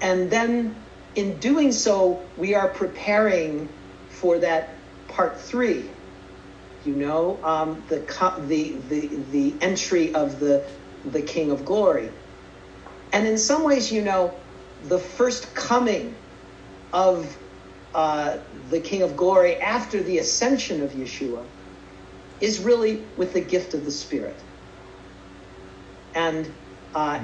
[0.00, 0.74] and then
[1.16, 3.70] in doing so, we are preparing
[4.08, 5.90] for that part three.
[6.84, 8.06] You know, um, the,
[8.46, 10.68] the, the, the entry of the,
[11.04, 12.12] the King of Glory.
[13.12, 14.40] And in some ways, you know,
[14.80, 16.18] the first coming
[16.92, 17.38] of
[17.94, 21.50] uh, the King of Glory after the ascension of Yeshua
[22.40, 24.42] is really with the gift of the Spirit.
[26.14, 26.54] And
[26.94, 27.20] uh,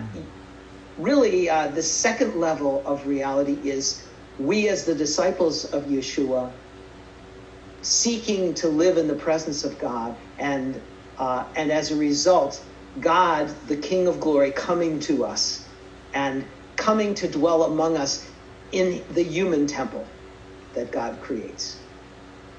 [1.02, 4.02] really, uh, the second level of reality is
[4.38, 6.54] we, as the disciples of Yeshua,
[7.82, 10.82] seeking to live in the presence of God, and
[11.18, 12.64] uh, and as a result,
[13.00, 15.68] God, the King of Glory, coming to us
[16.14, 18.26] and coming to dwell among us
[18.72, 20.16] in the human temple
[20.74, 21.86] that God creates.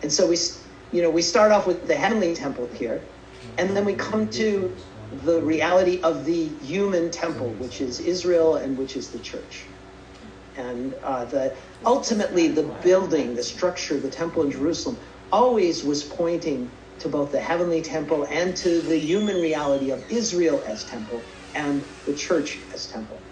[0.03, 0.37] And so we,
[0.91, 3.09] you know, we start off with the heavenly temple here,
[3.57, 4.77] and then we come to
[5.11, 9.69] the reality of the human temple, which is Israel and which is the church.
[10.55, 14.99] And uh, the ultimately the building, the structure, the temple in Jerusalem,
[15.31, 20.63] always was pointing to both the heavenly temple and to the human reality of Israel
[20.67, 23.25] as temple and the church as temple.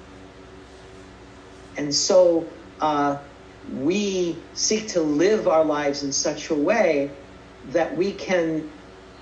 [1.78, 3.20] And so uh,
[3.64, 7.20] we seek to live our lives in such a way
[7.66, 8.72] that we can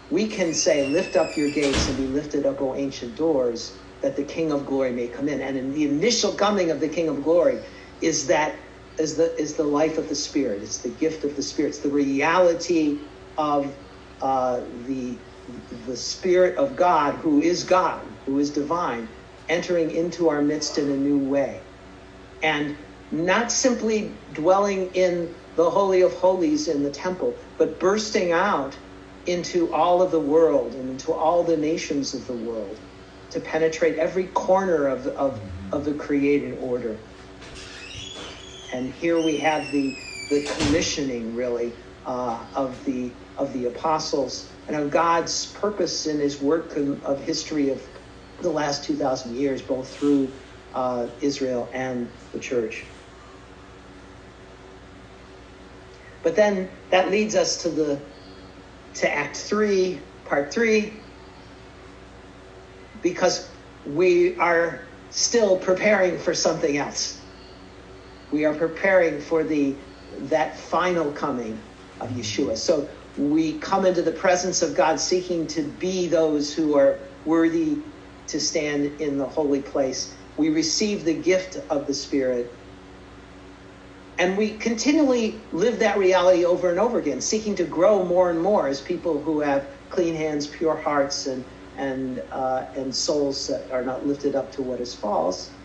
[0.09, 4.17] we can say, Lift up your gates and be lifted up, O ancient doors, that
[4.17, 5.41] the King of glory may come in.
[5.41, 7.65] And in the initial coming of the King of glory
[8.01, 8.59] is that
[8.99, 10.63] is the is the life of the Spirit.
[10.63, 11.69] It's the gift of the Spirit.
[11.69, 13.77] It's the reality of
[14.21, 19.09] uh, the the Spirit of God, who is God, who is divine,
[19.49, 21.67] entering into our midst in a new way.
[22.43, 22.77] And
[23.11, 28.77] not simply dwelling in the Holy of Holies in the temple, but bursting out
[29.27, 32.81] into all of the world and into all the nations of the world
[33.31, 35.41] to penetrate every corner of of,
[35.73, 37.01] of the created order.
[38.71, 39.99] And here we have the,
[40.29, 46.41] the commissioning, really, uh, of, the, of the apostles and of God's purpose in his
[46.41, 47.87] work of, of history of
[48.41, 50.39] the last 2,000 years, both through
[50.73, 52.93] uh, Israel and the church.
[56.23, 58.09] But then that leads us to the
[58.97, 61.05] to Act Three, Part Three,
[63.01, 63.51] because
[63.85, 67.25] we are still preparing for something else.
[68.31, 69.83] We are preparing for the
[70.19, 71.69] that final coming
[72.01, 72.57] of Yeshua.
[72.57, 77.85] So we come into the presence of God seeking to be those who are worthy
[78.29, 80.15] to stand in the holy place.
[80.37, 82.56] We receive the gift of the Spirit
[84.19, 88.41] and we continually live that reality over and over again, seeking to grow more and
[88.41, 91.45] more as people who have clean hands, pure hearts, and
[91.75, 95.57] and uh, and souls that are not lifted up to what is false,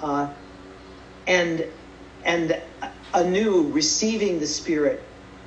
[0.00, 0.34] uh,
[1.26, 1.66] and
[2.24, 2.62] and
[3.14, 5.02] anew receiving the Spirit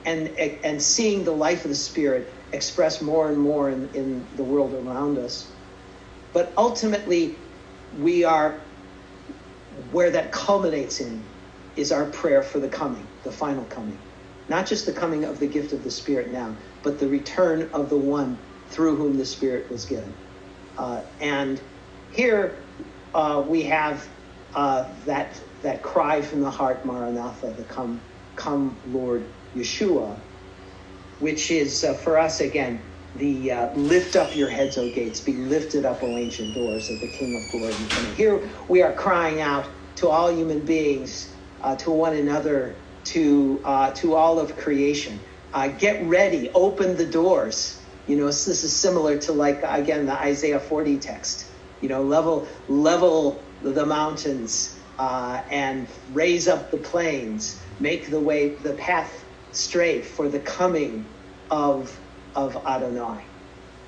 [0.05, 0.29] and
[0.63, 4.73] and seeing the life of the Spirit expressed more and more in, in the world
[4.75, 5.57] around us.
[6.33, 7.41] But ultimately,
[7.91, 8.63] we are
[9.69, 11.26] where that culminates in
[11.77, 14.05] is our prayer for the coming, the final coming.
[14.49, 17.89] Not just the coming of the gift of the Spirit now, but the return of
[17.89, 20.19] the one through whom the Spirit was given.
[20.77, 21.63] Uh, and
[22.09, 22.65] here
[23.13, 24.09] uh, we have
[24.53, 28.07] uh, that, that cry from the heart, Maranatha, the come,
[28.37, 30.25] come Lord Yeshua,
[31.19, 35.37] which is uh, for us again the uh, lift up your heads, O gates, be
[35.37, 37.91] lifted up, O ancient doors of the King of glory.
[37.95, 43.61] And here we are crying out to all human beings uh, to one another, to
[43.65, 45.23] uh, to all of creation.
[45.53, 47.83] Uh, get ready, open the doors.
[48.05, 51.45] You know, this is similar to like again the Isaiah 40 text.
[51.81, 58.59] You know, level level the mountains uh, and raise up the plains, make the way
[58.63, 61.15] the path straight for the coming
[61.49, 61.99] of
[62.35, 63.25] of Adonai.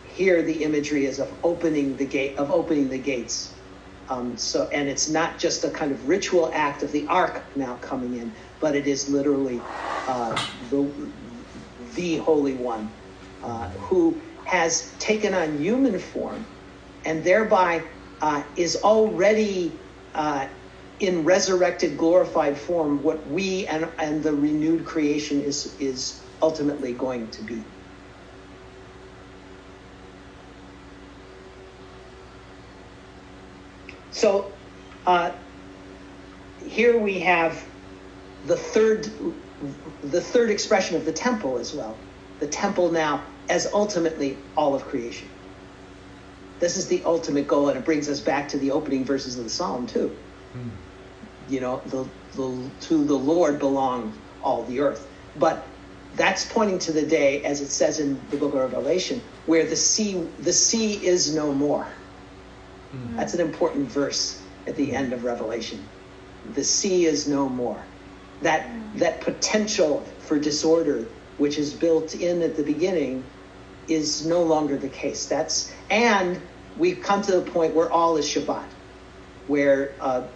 [0.01, 3.58] Here, the imagery is of opening the gate of opening the gates
[4.09, 7.77] um, so, and it's not just a kind of ritual act of the ark now
[7.77, 9.67] coming in, but it is literally
[10.07, 11.13] uh, the
[11.95, 12.95] the Holy One
[13.43, 16.49] uh, who has taken on human form,
[17.05, 17.85] and thereby
[18.21, 19.83] uh, is already
[20.15, 20.47] uh,
[20.99, 27.31] in resurrected, glorified form what we and and the renewed creation is is ultimately going
[27.31, 27.69] to be.
[34.19, 34.51] So
[35.07, 35.31] uh,
[36.67, 37.63] here we have
[38.47, 39.09] the third,
[40.03, 41.95] the third expression of the temple as well.
[42.41, 45.29] The temple now as ultimately all of creation.
[46.59, 49.45] This is the ultimate goal, and it brings us back to the opening verses of
[49.45, 50.13] the psalm too.
[50.51, 50.67] Hmm.
[51.47, 52.05] you know, the,
[52.35, 54.11] the, to the Lord belong
[54.43, 55.07] all the earth.
[55.37, 55.65] But
[56.17, 59.77] that's pointing to the day, as it says in the book of Revelation, where the
[59.77, 61.87] sea, the sea is no more.
[62.93, 63.17] Mm-hmm.
[63.17, 65.79] That's an important verse at the end of Revelation.
[66.53, 67.83] The sea is no more.
[68.41, 68.69] That,
[68.99, 71.05] that potential for disorder,
[71.37, 73.23] which is built in at the beginning,
[73.87, 75.27] is no longer the case.
[75.27, 76.41] That's and
[76.77, 78.67] we've come to the point where all is Shabbat,
[79.47, 80.27] where uh,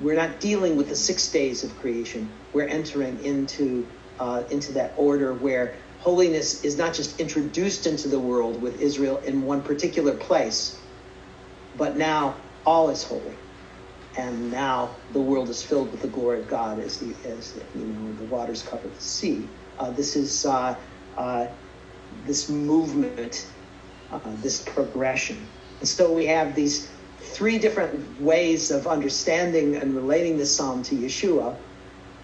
[0.00, 2.28] we're not dealing with the six days of creation.
[2.52, 3.86] We're entering into
[4.18, 9.18] uh, into that order where holiness is not just introduced into the world with Israel
[9.18, 10.76] in one particular place,
[11.78, 12.34] but now
[12.66, 13.34] all is holy,
[14.16, 17.86] and now the world is filled with the glory of God as the as you
[17.86, 19.48] know the waters cover the sea.
[19.78, 20.74] Uh, this is uh,
[21.16, 21.46] uh,
[22.26, 23.46] this movement,
[24.12, 25.38] uh, this progression.
[25.80, 30.94] And so we have these three different ways of understanding and relating this psalm to
[30.94, 31.56] Yeshua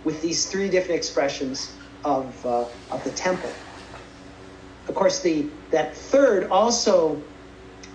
[0.05, 1.72] with these three different expressions
[2.05, 3.50] of, uh, of the temple.
[4.88, 7.20] Of course, the, that third also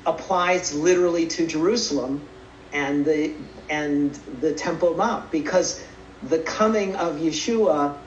[0.06, 2.30] applies literally to Jerusalem
[2.74, 5.84] and the, and the Temple Mount because
[6.22, 8.00] the coming of Yeshua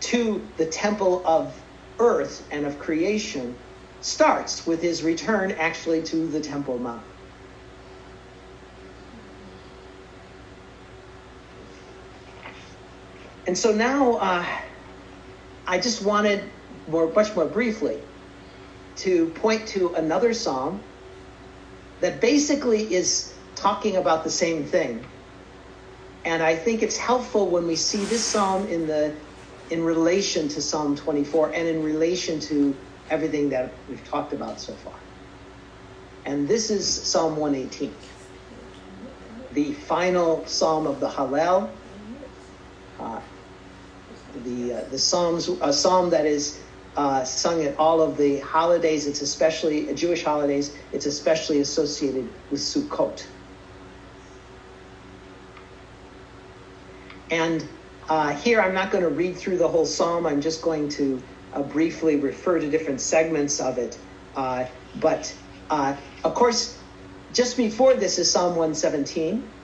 [0.00, 1.62] to the temple of
[1.98, 3.58] earth and of creation
[4.00, 7.06] starts with his return actually to the Temple Mount.
[13.46, 14.46] And so now uh,
[15.66, 16.52] I just wanted
[16.86, 18.02] more, much more briefly
[18.96, 20.89] to point to another psalm
[22.00, 25.04] that basically is talking about the same thing.
[26.24, 29.14] And I think it's helpful when we see this psalm in the
[29.70, 32.76] in relation to Psalm 24 and in relation to
[33.08, 34.94] everything that we've talked about so far.
[36.24, 37.96] And this is Psalm 118,
[39.52, 41.78] the final psalm of the Hallel.
[42.98, 43.20] Uh,
[44.34, 46.69] the uh, the psalms a psalm that is
[47.00, 49.06] uh, sung at all of the holidays.
[49.06, 50.76] It's especially Jewish holidays.
[50.92, 53.26] It's especially associated with Sukkot.
[57.30, 57.66] And
[58.06, 60.26] uh, here, I'm not going to read through the whole psalm.
[60.26, 61.24] I'm just going to
[61.54, 63.98] uh, briefly refer to different segments of it.
[64.34, 65.34] Uh, but
[65.70, 66.84] uh, of course,
[67.32, 69.54] just before this is Psalm 117,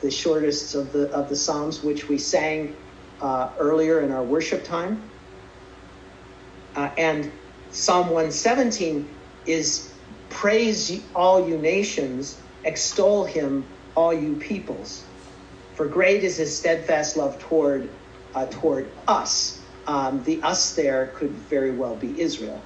[0.00, 2.78] the shortest of the of the psalms, which we sang
[3.20, 5.13] uh, earlier in our worship time.
[6.74, 7.32] Uh, and
[7.70, 9.08] Psalm 117
[9.46, 9.94] is
[10.28, 13.64] praise all you nations, extol him
[13.94, 15.04] all you peoples.
[15.74, 17.88] For great is his steadfast love toward
[18.34, 19.64] uh, toward us.
[19.86, 22.64] Um, the us there could very well be Israel,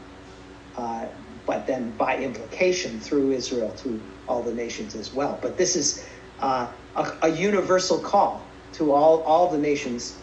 [0.77, 1.07] uh,
[1.47, 5.39] but then by implication through Israel to all the nations as well.
[5.41, 6.07] But this is
[6.39, 10.23] uh, a, a, universal call to all all the nations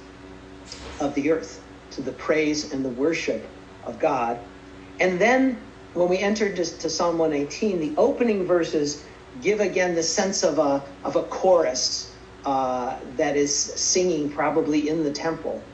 [1.00, 3.55] of the earth to the praise and the worship
[3.86, 4.42] of God.
[5.00, 9.04] And then when we enter to, to Psalm 118, the opening verses
[9.40, 12.16] give again the sense of a of a chorus
[12.46, 15.74] uh, that is singing probably in the temple,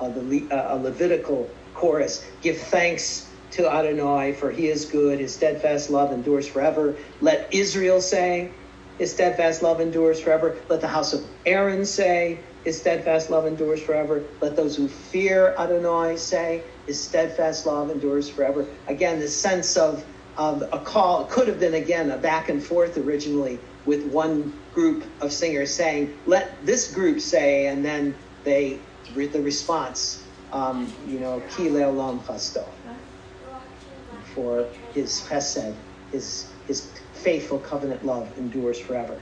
[0.00, 2.24] uh, the uh, a Levitical chorus.
[2.42, 6.98] Give thanks to Adonai, for he is good, his steadfast love endures forever.
[7.20, 8.58] Let Israel say,
[8.98, 10.58] his steadfast love endures forever.
[10.68, 14.30] Let the house of Aaron say, his steadfast love endures forever.
[14.42, 18.66] Let those who fear Adonai say, his steadfast love endures forever.
[18.88, 20.04] Again, the sense of,
[20.38, 25.04] of a call could have been, again, a back and forth originally with one group
[25.20, 28.14] of singers saying, let this group say, and then
[28.44, 28.80] they,
[29.14, 32.64] read the response, um, you know, Ki le'olam chasdo,
[34.34, 35.74] for his chesed,
[36.10, 39.18] his, his faithful covenant love endures forever.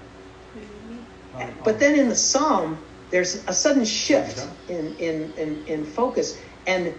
[1.64, 2.78] But then in the psalm,
[3.10, 6.36] there's a sudden shift in, in, in, in focus.
[6.66, 6.94] And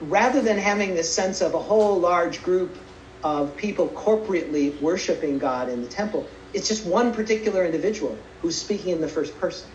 [0.00, 2.78] rather than having this sense of a whole large group
[3.24, 8.90] of people corporately worshiping God in the temple, it's just one particular individual who's speaking
[8.92, 9.70] in the first person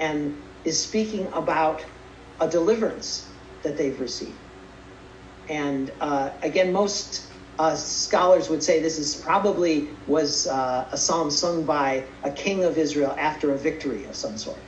[0.00, 1.84] and is speaking about
[2.40, 4.42] a deliverance that they've received.
[5.48, 7.28] And uh, again, most
[7.58, 12.64] uh, scholars would say this is probably was uh, a psalm sung by a king
[12.64, 14.64] of Israel after a victory of some sort,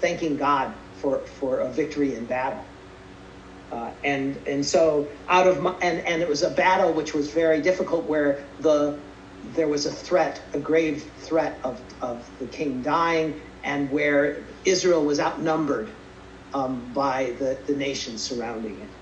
[0.00, 2.66] thanking God for, for a victory in battle.
[3.72, 7.32] Uh, and and so out of my, and and it was a battle which was
[7.32, 9.04] very difficult where the
[9.42, 15.04] there was a threat, a grave threat of, of the king dying, and where Israel
[15.04, 15.96] was outnumbered
[16.54, 18.96] um, by the, the nations surrounding it.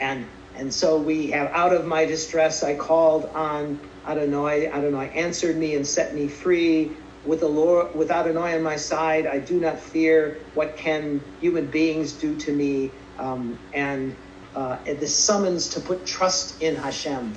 [0.00, 4.68] And, and so we have, out of my distress, I called on Adonai.
[4.68, 6.98] Adonai answered me and set me free.
[7.24, 11.70] with the Lord, with Adonai on my side, I do not fear what can human
[11.70, 12.96] beings do to me.
[13.18, 14.16] Um, and
[14.54, 17.34] uh, the summons to put trust in Hashem,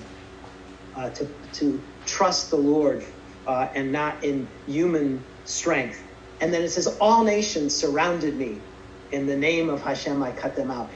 [0.95, 3.05] uh, to, to trust the Lord
[3.47, 6.03] uh, and not in human strength.
[6.41, 8.61] And then it says, all nations surrounded me.
[9.11, 10.91] In the name of Hashem, I cut them out,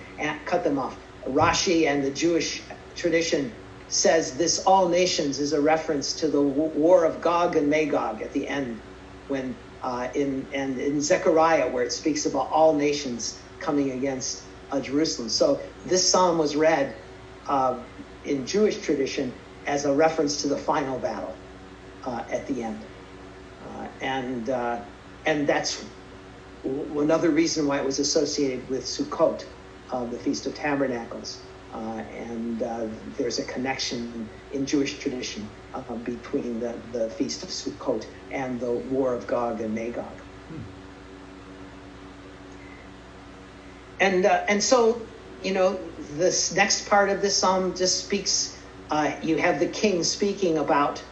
[0.46, 0.98] cut them off.
[1.28, 2.62] Rashi and the Jewish
[2.96, 3.52] tradition
[3.88, 8.32] says this all nations is a reference to the war of Gog and Magog at
[8.34, 8.82] the end,
[9.28, 14.44] when uh, in and in Zechariah where it speaks about all nations coming against
[14.74, 15.30] uh, Jerusalem.
[15.30, 16.96] So this psalm was read
[17.48, 17.78] uh,
[18.26, 19.32] in Jewish tradition
[19.68, 21.34] as a reference to the final battle
[22.06, 22.80] uh, at the end,
[23.70, 24.82] uh, and uh,
[25.26, 25.86] and that's
[26.64, 29.46] another reason why it was associated with Sukkot,
[29.92, 31.40] the Feast of Tabernacles.
[31.74, 32.86] Uh, and uh,
[33.18, 38.72] there's a connection in Jewish tradition uh, between the, the Feast of Sukkot and the
[38.72, 40.23] War of Gog and Magog.
[44.04, 45.08] And, and so,
[45.42, 48.58] you know, this next part of this psalm just speaks,
[49.24, 51.04] you have the king speaking about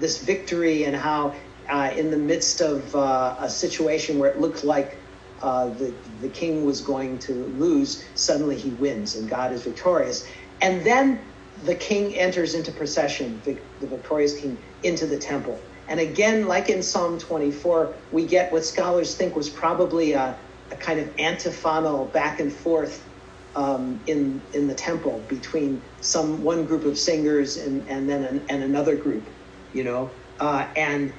[0.00, 1.34] this victory and how
[1.70, 5.04] uh, in the midst of uh, a situation where it looked like
[5.42, 10.26] uh, the, the king was going to lose, suddenly he wins and God is victorious.
[10.60, 15.66] And then the king enters into procession, the victorious king, into the temple.
[15.88, 20.40] And again, like in Psalm 24, we get what scholars think was probably a,
[20.72, 23.08] a kind of antiphonal back and forth
[23.56, 28.46] um, in in the temple between some one group of singers and and then an,
[28.50, 29.30] and another group,
[29.72, 31.14] you know, uh, and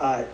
[0.00, 0.24] uh,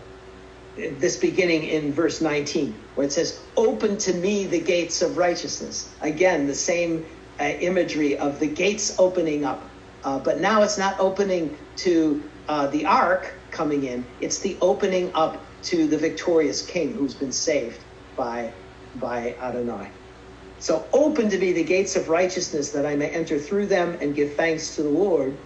[0.76, 5.96] this beginning in verse 19, where it says, Open to me the gates of righteousness.
[6.02, 7.06] Again, the same
[7.40, 9.76] uh, imagery of the gates opening up.
[10.04, 15.12] Uh, but now it's not opening to uh, the ark coming in, it's the opening
[15.14, 17.81] up to the victorious king who's been saved
[18.16, 18.54] by,
[18.94, 19.92] by Adonai.
[20.58, 24.14] So open to me the gates of righteousness that I may enter through them and
[24.14, 25.40] give thanks to the Lord.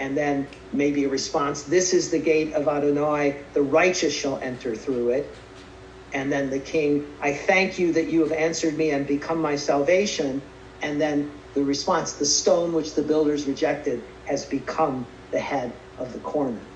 [0.00, 4.74] And then maybe a response this is the gate of adonai the righteous shall enter
[4.74, 5.38] through it.
[6.12, 9.56] And then the king i thank you that you have answered me and become my
[9.56, 10.42] salvation.
[10.82, 16.12] And then the response the stone which the builders rejected has become the head of
[16.12, 16.72] the corner.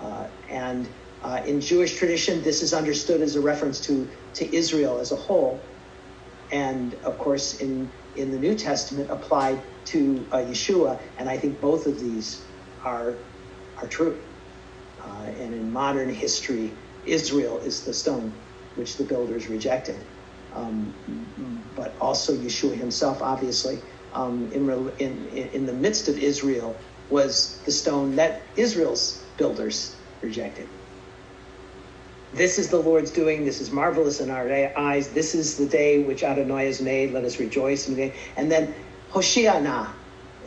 [0.00, 5.00] Uh, and uh, in jewish tradition this is understood as a reference to to israel
[5.00, 5.70] as a whole
[6.52, 11.60] and of course in in the new testament applied to uh, yeshua and i think
[11.60, 12.42] both of these
[12.84, 13.26] are,
[13.82, 14.22] are true.
[15.04, 18.42] Uh, and in modern history, Israel is the stone
[18.74, 20.08] which the builders rejected.
[20.52, 20.96] Um,
[21.74, 24.68] but also Yeshua himself, obviously, um, in,
[24.98, 30.70] in, in the midst of Israel, was the stone that Israel's builders rejected.
[32.34, 33.44] This is the Lord's doing.
[33.44, 35.08] This is marvelous in our eyes.
[35.08, 37.12] This is the day which Adonai has made.
[37.12, 37.88] Let us rejoice.
[37.88, 38.74] And then
[39.10, 39.90] Hoshiana,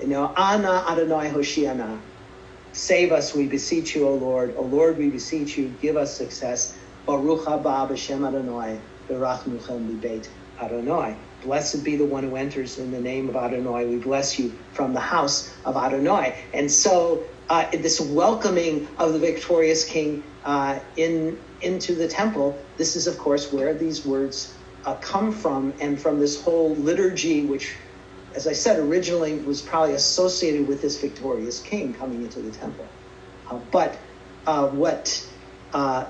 [0.02, 2.00] you know, Ana Adonai Hoshiana.
[2.72, 4.56] Save us, we beseech you, O Lord.
[4.58, 6.76] O Lord, we beseech you, give us success.
[7.06, 10.28] Baruch haba b'shem Adonai, berachnuchem libeit
[10.60, 11.16] Adonai.
[11.44, 13.86] Blessed be the one who enters in the name of Adonai.
[13.86, 16.36] We bless you from the house of Adonai.
[16.52, 22.96] And so, uh, this welcoming of the victorious king uh, in into the temple, this
[22.96, 24.54] is, of course, where these words
[24.86, 27.76] uh, come from, and from this whole liturgy, which
[28.36, 32.86] as I said, originally was probably associated with this victorious king coming into the temple.
[33.50, 33.98] Uh, but
[34.46, 35.26] uh, what,
[35.74, 36.06] uh,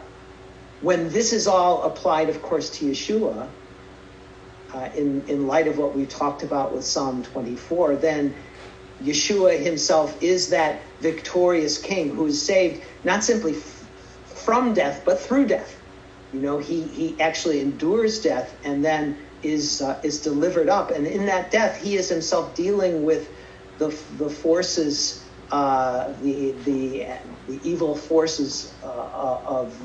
[0.81, 3.47] when this is all applied, of course, to Yeshua,
[4.73, 8.35] uh, in, in light of what we talked about with Psalm 24, then
[9.01, 13.53] Yeshua himself is that victorious king who is saved not simply
[14.45, 15.81] from death, but through death.
[16.31, 21.05] You know, he, he actually endures death and then is uh, is delivered up, and
[21.05, 23.29] in that death, he is himself dealing with
[23.77, 27.05] the the forces, uh, the the
[27.47, 29.81] the evil forces uh, uh of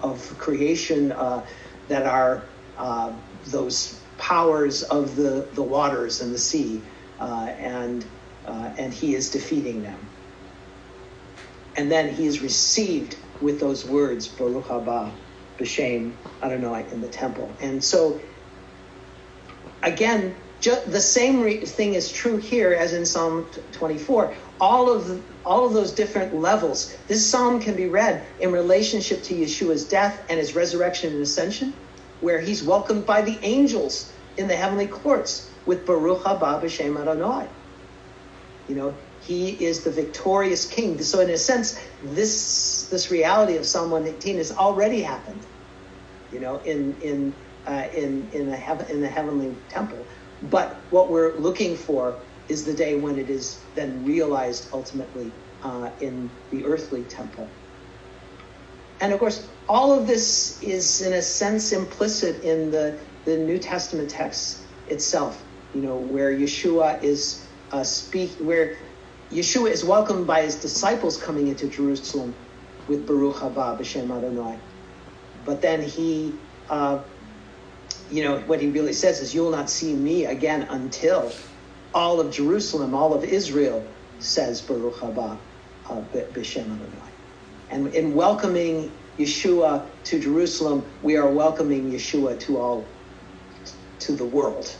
[0.00, 1.46] of creation uh,
[1.88, 3.18] that are uh,
[3.50, 6.86] those powers of the the waters and the sea,
[7.18, 8.06] and
[8.46, 10.10] and he is defeating them.
[11.76, 15.18] And then he is received with those words, Baruch haba,
[15.60, 17.56] b'shem Adonai, in the temple.
[17.60, 18.12] And so
[19.84, 24.36] again, ju- the same re- thing is true here as in Psalm 24.
[24.60, 26.92] All of the, all of those different levels.
[27.08, 31.80] This psalm can be read in relationship to Yeshua's death and his resurrection and ascension,
[32.20, 37.50] where he's welcomed by the angels in the heavenly courts with Baruch haba b'shem Adonai.
[38.68, 41.02] You know, he is the victorious king.
[41.02, 45.46] So in a sense, this this reality of Psalm 118 has already happened.
[46.30, 50.08] You know, in in uh, in in a heaven in the heavenly temple.
[50.40, 55.90] But what we're looking for is the day when it is then realized ultimately uh,
[56.00, 57.58] in the earthly temple.
[59.00, 63.58] And of course, all of this is in a sense implicit in the, the New
[63.58, 68.76] Testament text itself, you know, where Yeshua is uh, speak, where
[69.32, 72.36] Yeshua is welcomed by his disciples coming into Jerusalem
[72.86, 74.62] with Baruch haba b'shem Adonai.
[75.34, 77.04] But then he, uh,
[78.08, 81.34] you know, what he really says is, "You will not see me again until
[81.94, 85.42] all of Jerusalem, all of Israel says Baruch haba
[85.90, 87.12] uh, b'shem Adonai."
[87.70, 93.02] And in welcoming Yeshua to Jerusalem, we are welcoming Yeshua to all,
[94.00, 94.74] to the world.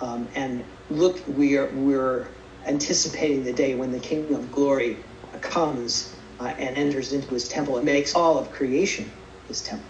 [0.00, 4.98] Um, and look, we are we're anticipating the day when the King of Glory
[5.40, 9.10] comes uh, and enters into His temple and makes all of creation
[9.48, 9.86] His temple.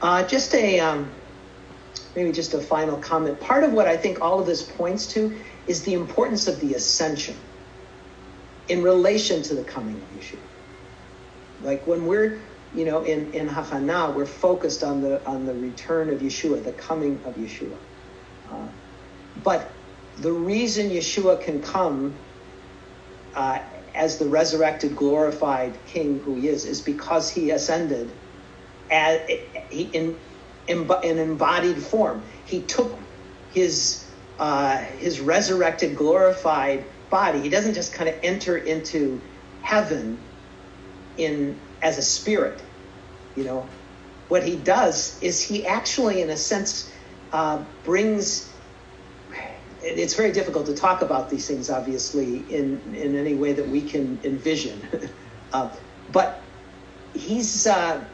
[0.00, 1.10] Uh, just a um,
[2.16, 3.38] maybe just a final comment.
[3.40, 5.36] Part of what I think all of this points to
[5.66, 7.36] is the importance of the ascension
[8.68, 10.38] in relation to the coming of Yeshua.
[11.62, 12.40] Like when we're,
[12.74, 16.72] you know, in, in Hachana, we're focused on the on the return of Yeshua, the
[16.72, 17.76] coming of Yeshua.
[19.42, 19.70] But
[20.18, 22.14] the reason Yeshua can come
[23.34, 23.60] uh,
[23.94, 28.10] as the resurrected, glorified King who he is, is because he ascended
[28.90, 29.20] as,
[29.70, 30.16] in,
[30.68, 32.22] in, in embodied form.
[32.44, 32.98] He took
[33.52, 34.04] his
[34.38, 37.40] uh, his resurrected, glorified body.
[37.40, 39.20] He doesn't just kind of enter into
[39.60, 40.18] heaven
[41.18, 42.62] in as a spirit.
[43.36, 43.68] You know,
[44.28, 46.89] what he does is he actually, in a sense,
[47.32, 48.48] uh, brings.
[49.82, 53.88] It's very difficult to talk about these things, obviously, in in any way that we
[53.88, 54.88] can envision.
[55.52, 55.74] uh,
[56.08, 56.42] but
[57.12, 58.04] he's uh,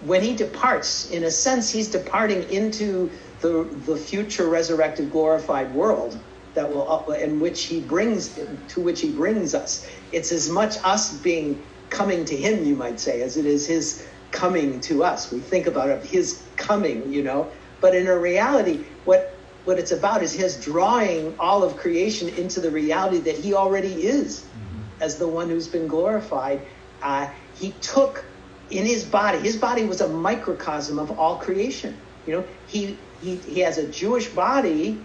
[0.00, 6.22] when he departs, in a sense, he's departing into the the future resurrected, glorified world
[6.54, 8.34] that will in which he brings
[8.68, 12.98] to which he brings us it's as much us being coming to him you might
[12.98, 17.22] say as it is his coming to us we think about it, his coming you
[17.22, 22.28] know but in a reality what what it's about is his drawing all of creation
[22.30, 25.02] into the reality that he already is mm-hmm.
[25.02, 26.60] as the one who's been glorified
[27.02, 28.24] uh, he took
[28.70, 33.36] in his body his body was a microcosm of all creation you know he he,
[33.36, 35.00] he has a jewish body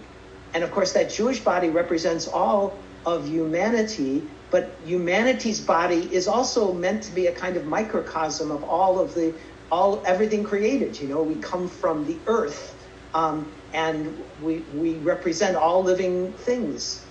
[0.55, 6.71] and of course, that Jewish body represents all of humanity, but humanity's body is also
[6.71, 9.34] meant to be a kind of microcosm of all of the
[9.72, 10.99] all everything created.
[10.99, 12.76] You know, we come from the earth,
[13.13, 17.07] um, and we we represent all living things.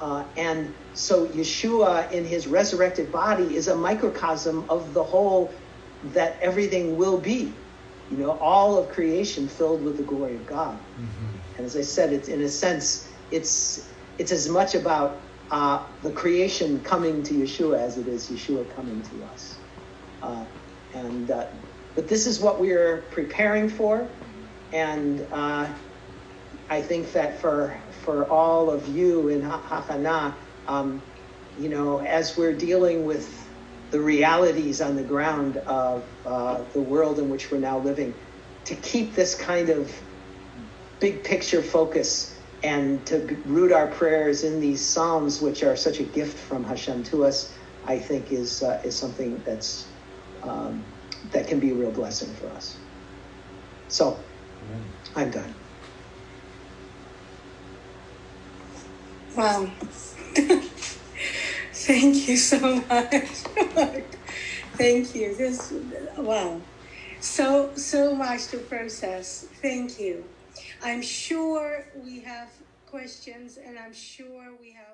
[0.00, 5.54] Uh, and so Yeshua in his resurrected body is a microcosm of the whole
[6.02, 7.64] that everything will be.
[8.08, 10.80] You know, all of creation filled with the glory of God.
[10.98, 11.36] Mm-hmm.
[11.56, 16.12] And as I said, it's in a sense, it's it's as much about uh, the
[16.12, 19.60] creation coming to Yeshua as it is Yeshua coming to us.
[20.20, 20.46] Uh,
[20.92, 21.46] and uh,
[21.94, 24.08] but this is what we're preparing for,
[24.72, 25.68] and uh,
[26.70, 30.34] I think that for for all of you in Hachana,
[30.66, 31.02] um,
[31.58, 33.48] you know, as we're dealing with
[33.90, 38.14] the realities on the ground of uh, the world in which we're now living,
[38.64, 39.92] to keep this kind of
[40.98, 46.04] big picture focus and to root our prayers in these psalms, which are such a
[46.04, 47.52] gift from Hashem to us,
[47.84, 49.86] I think is uh, is something that's
[50.42, 50.82] um,
[51.30, 52.84] that can be a real blessing for us.
[53.88, 54.26] So,
[54.62, 54.94] Amen.
[55.16, 55.56] I'm done.
[59.36, 59.72] Wow.
[61.74, 63.44] Thank you so much.
[64.78, 65.36] Thank you.
[65.36, 65.72] This
[66.18, 66.66] wow.
[67.20, 69.44] So so much to process.
[69.62, 70.26] Thank you.
[70.82, 72.50] I'm sure we have
[72.86, 74.91] questions and I'm sure we have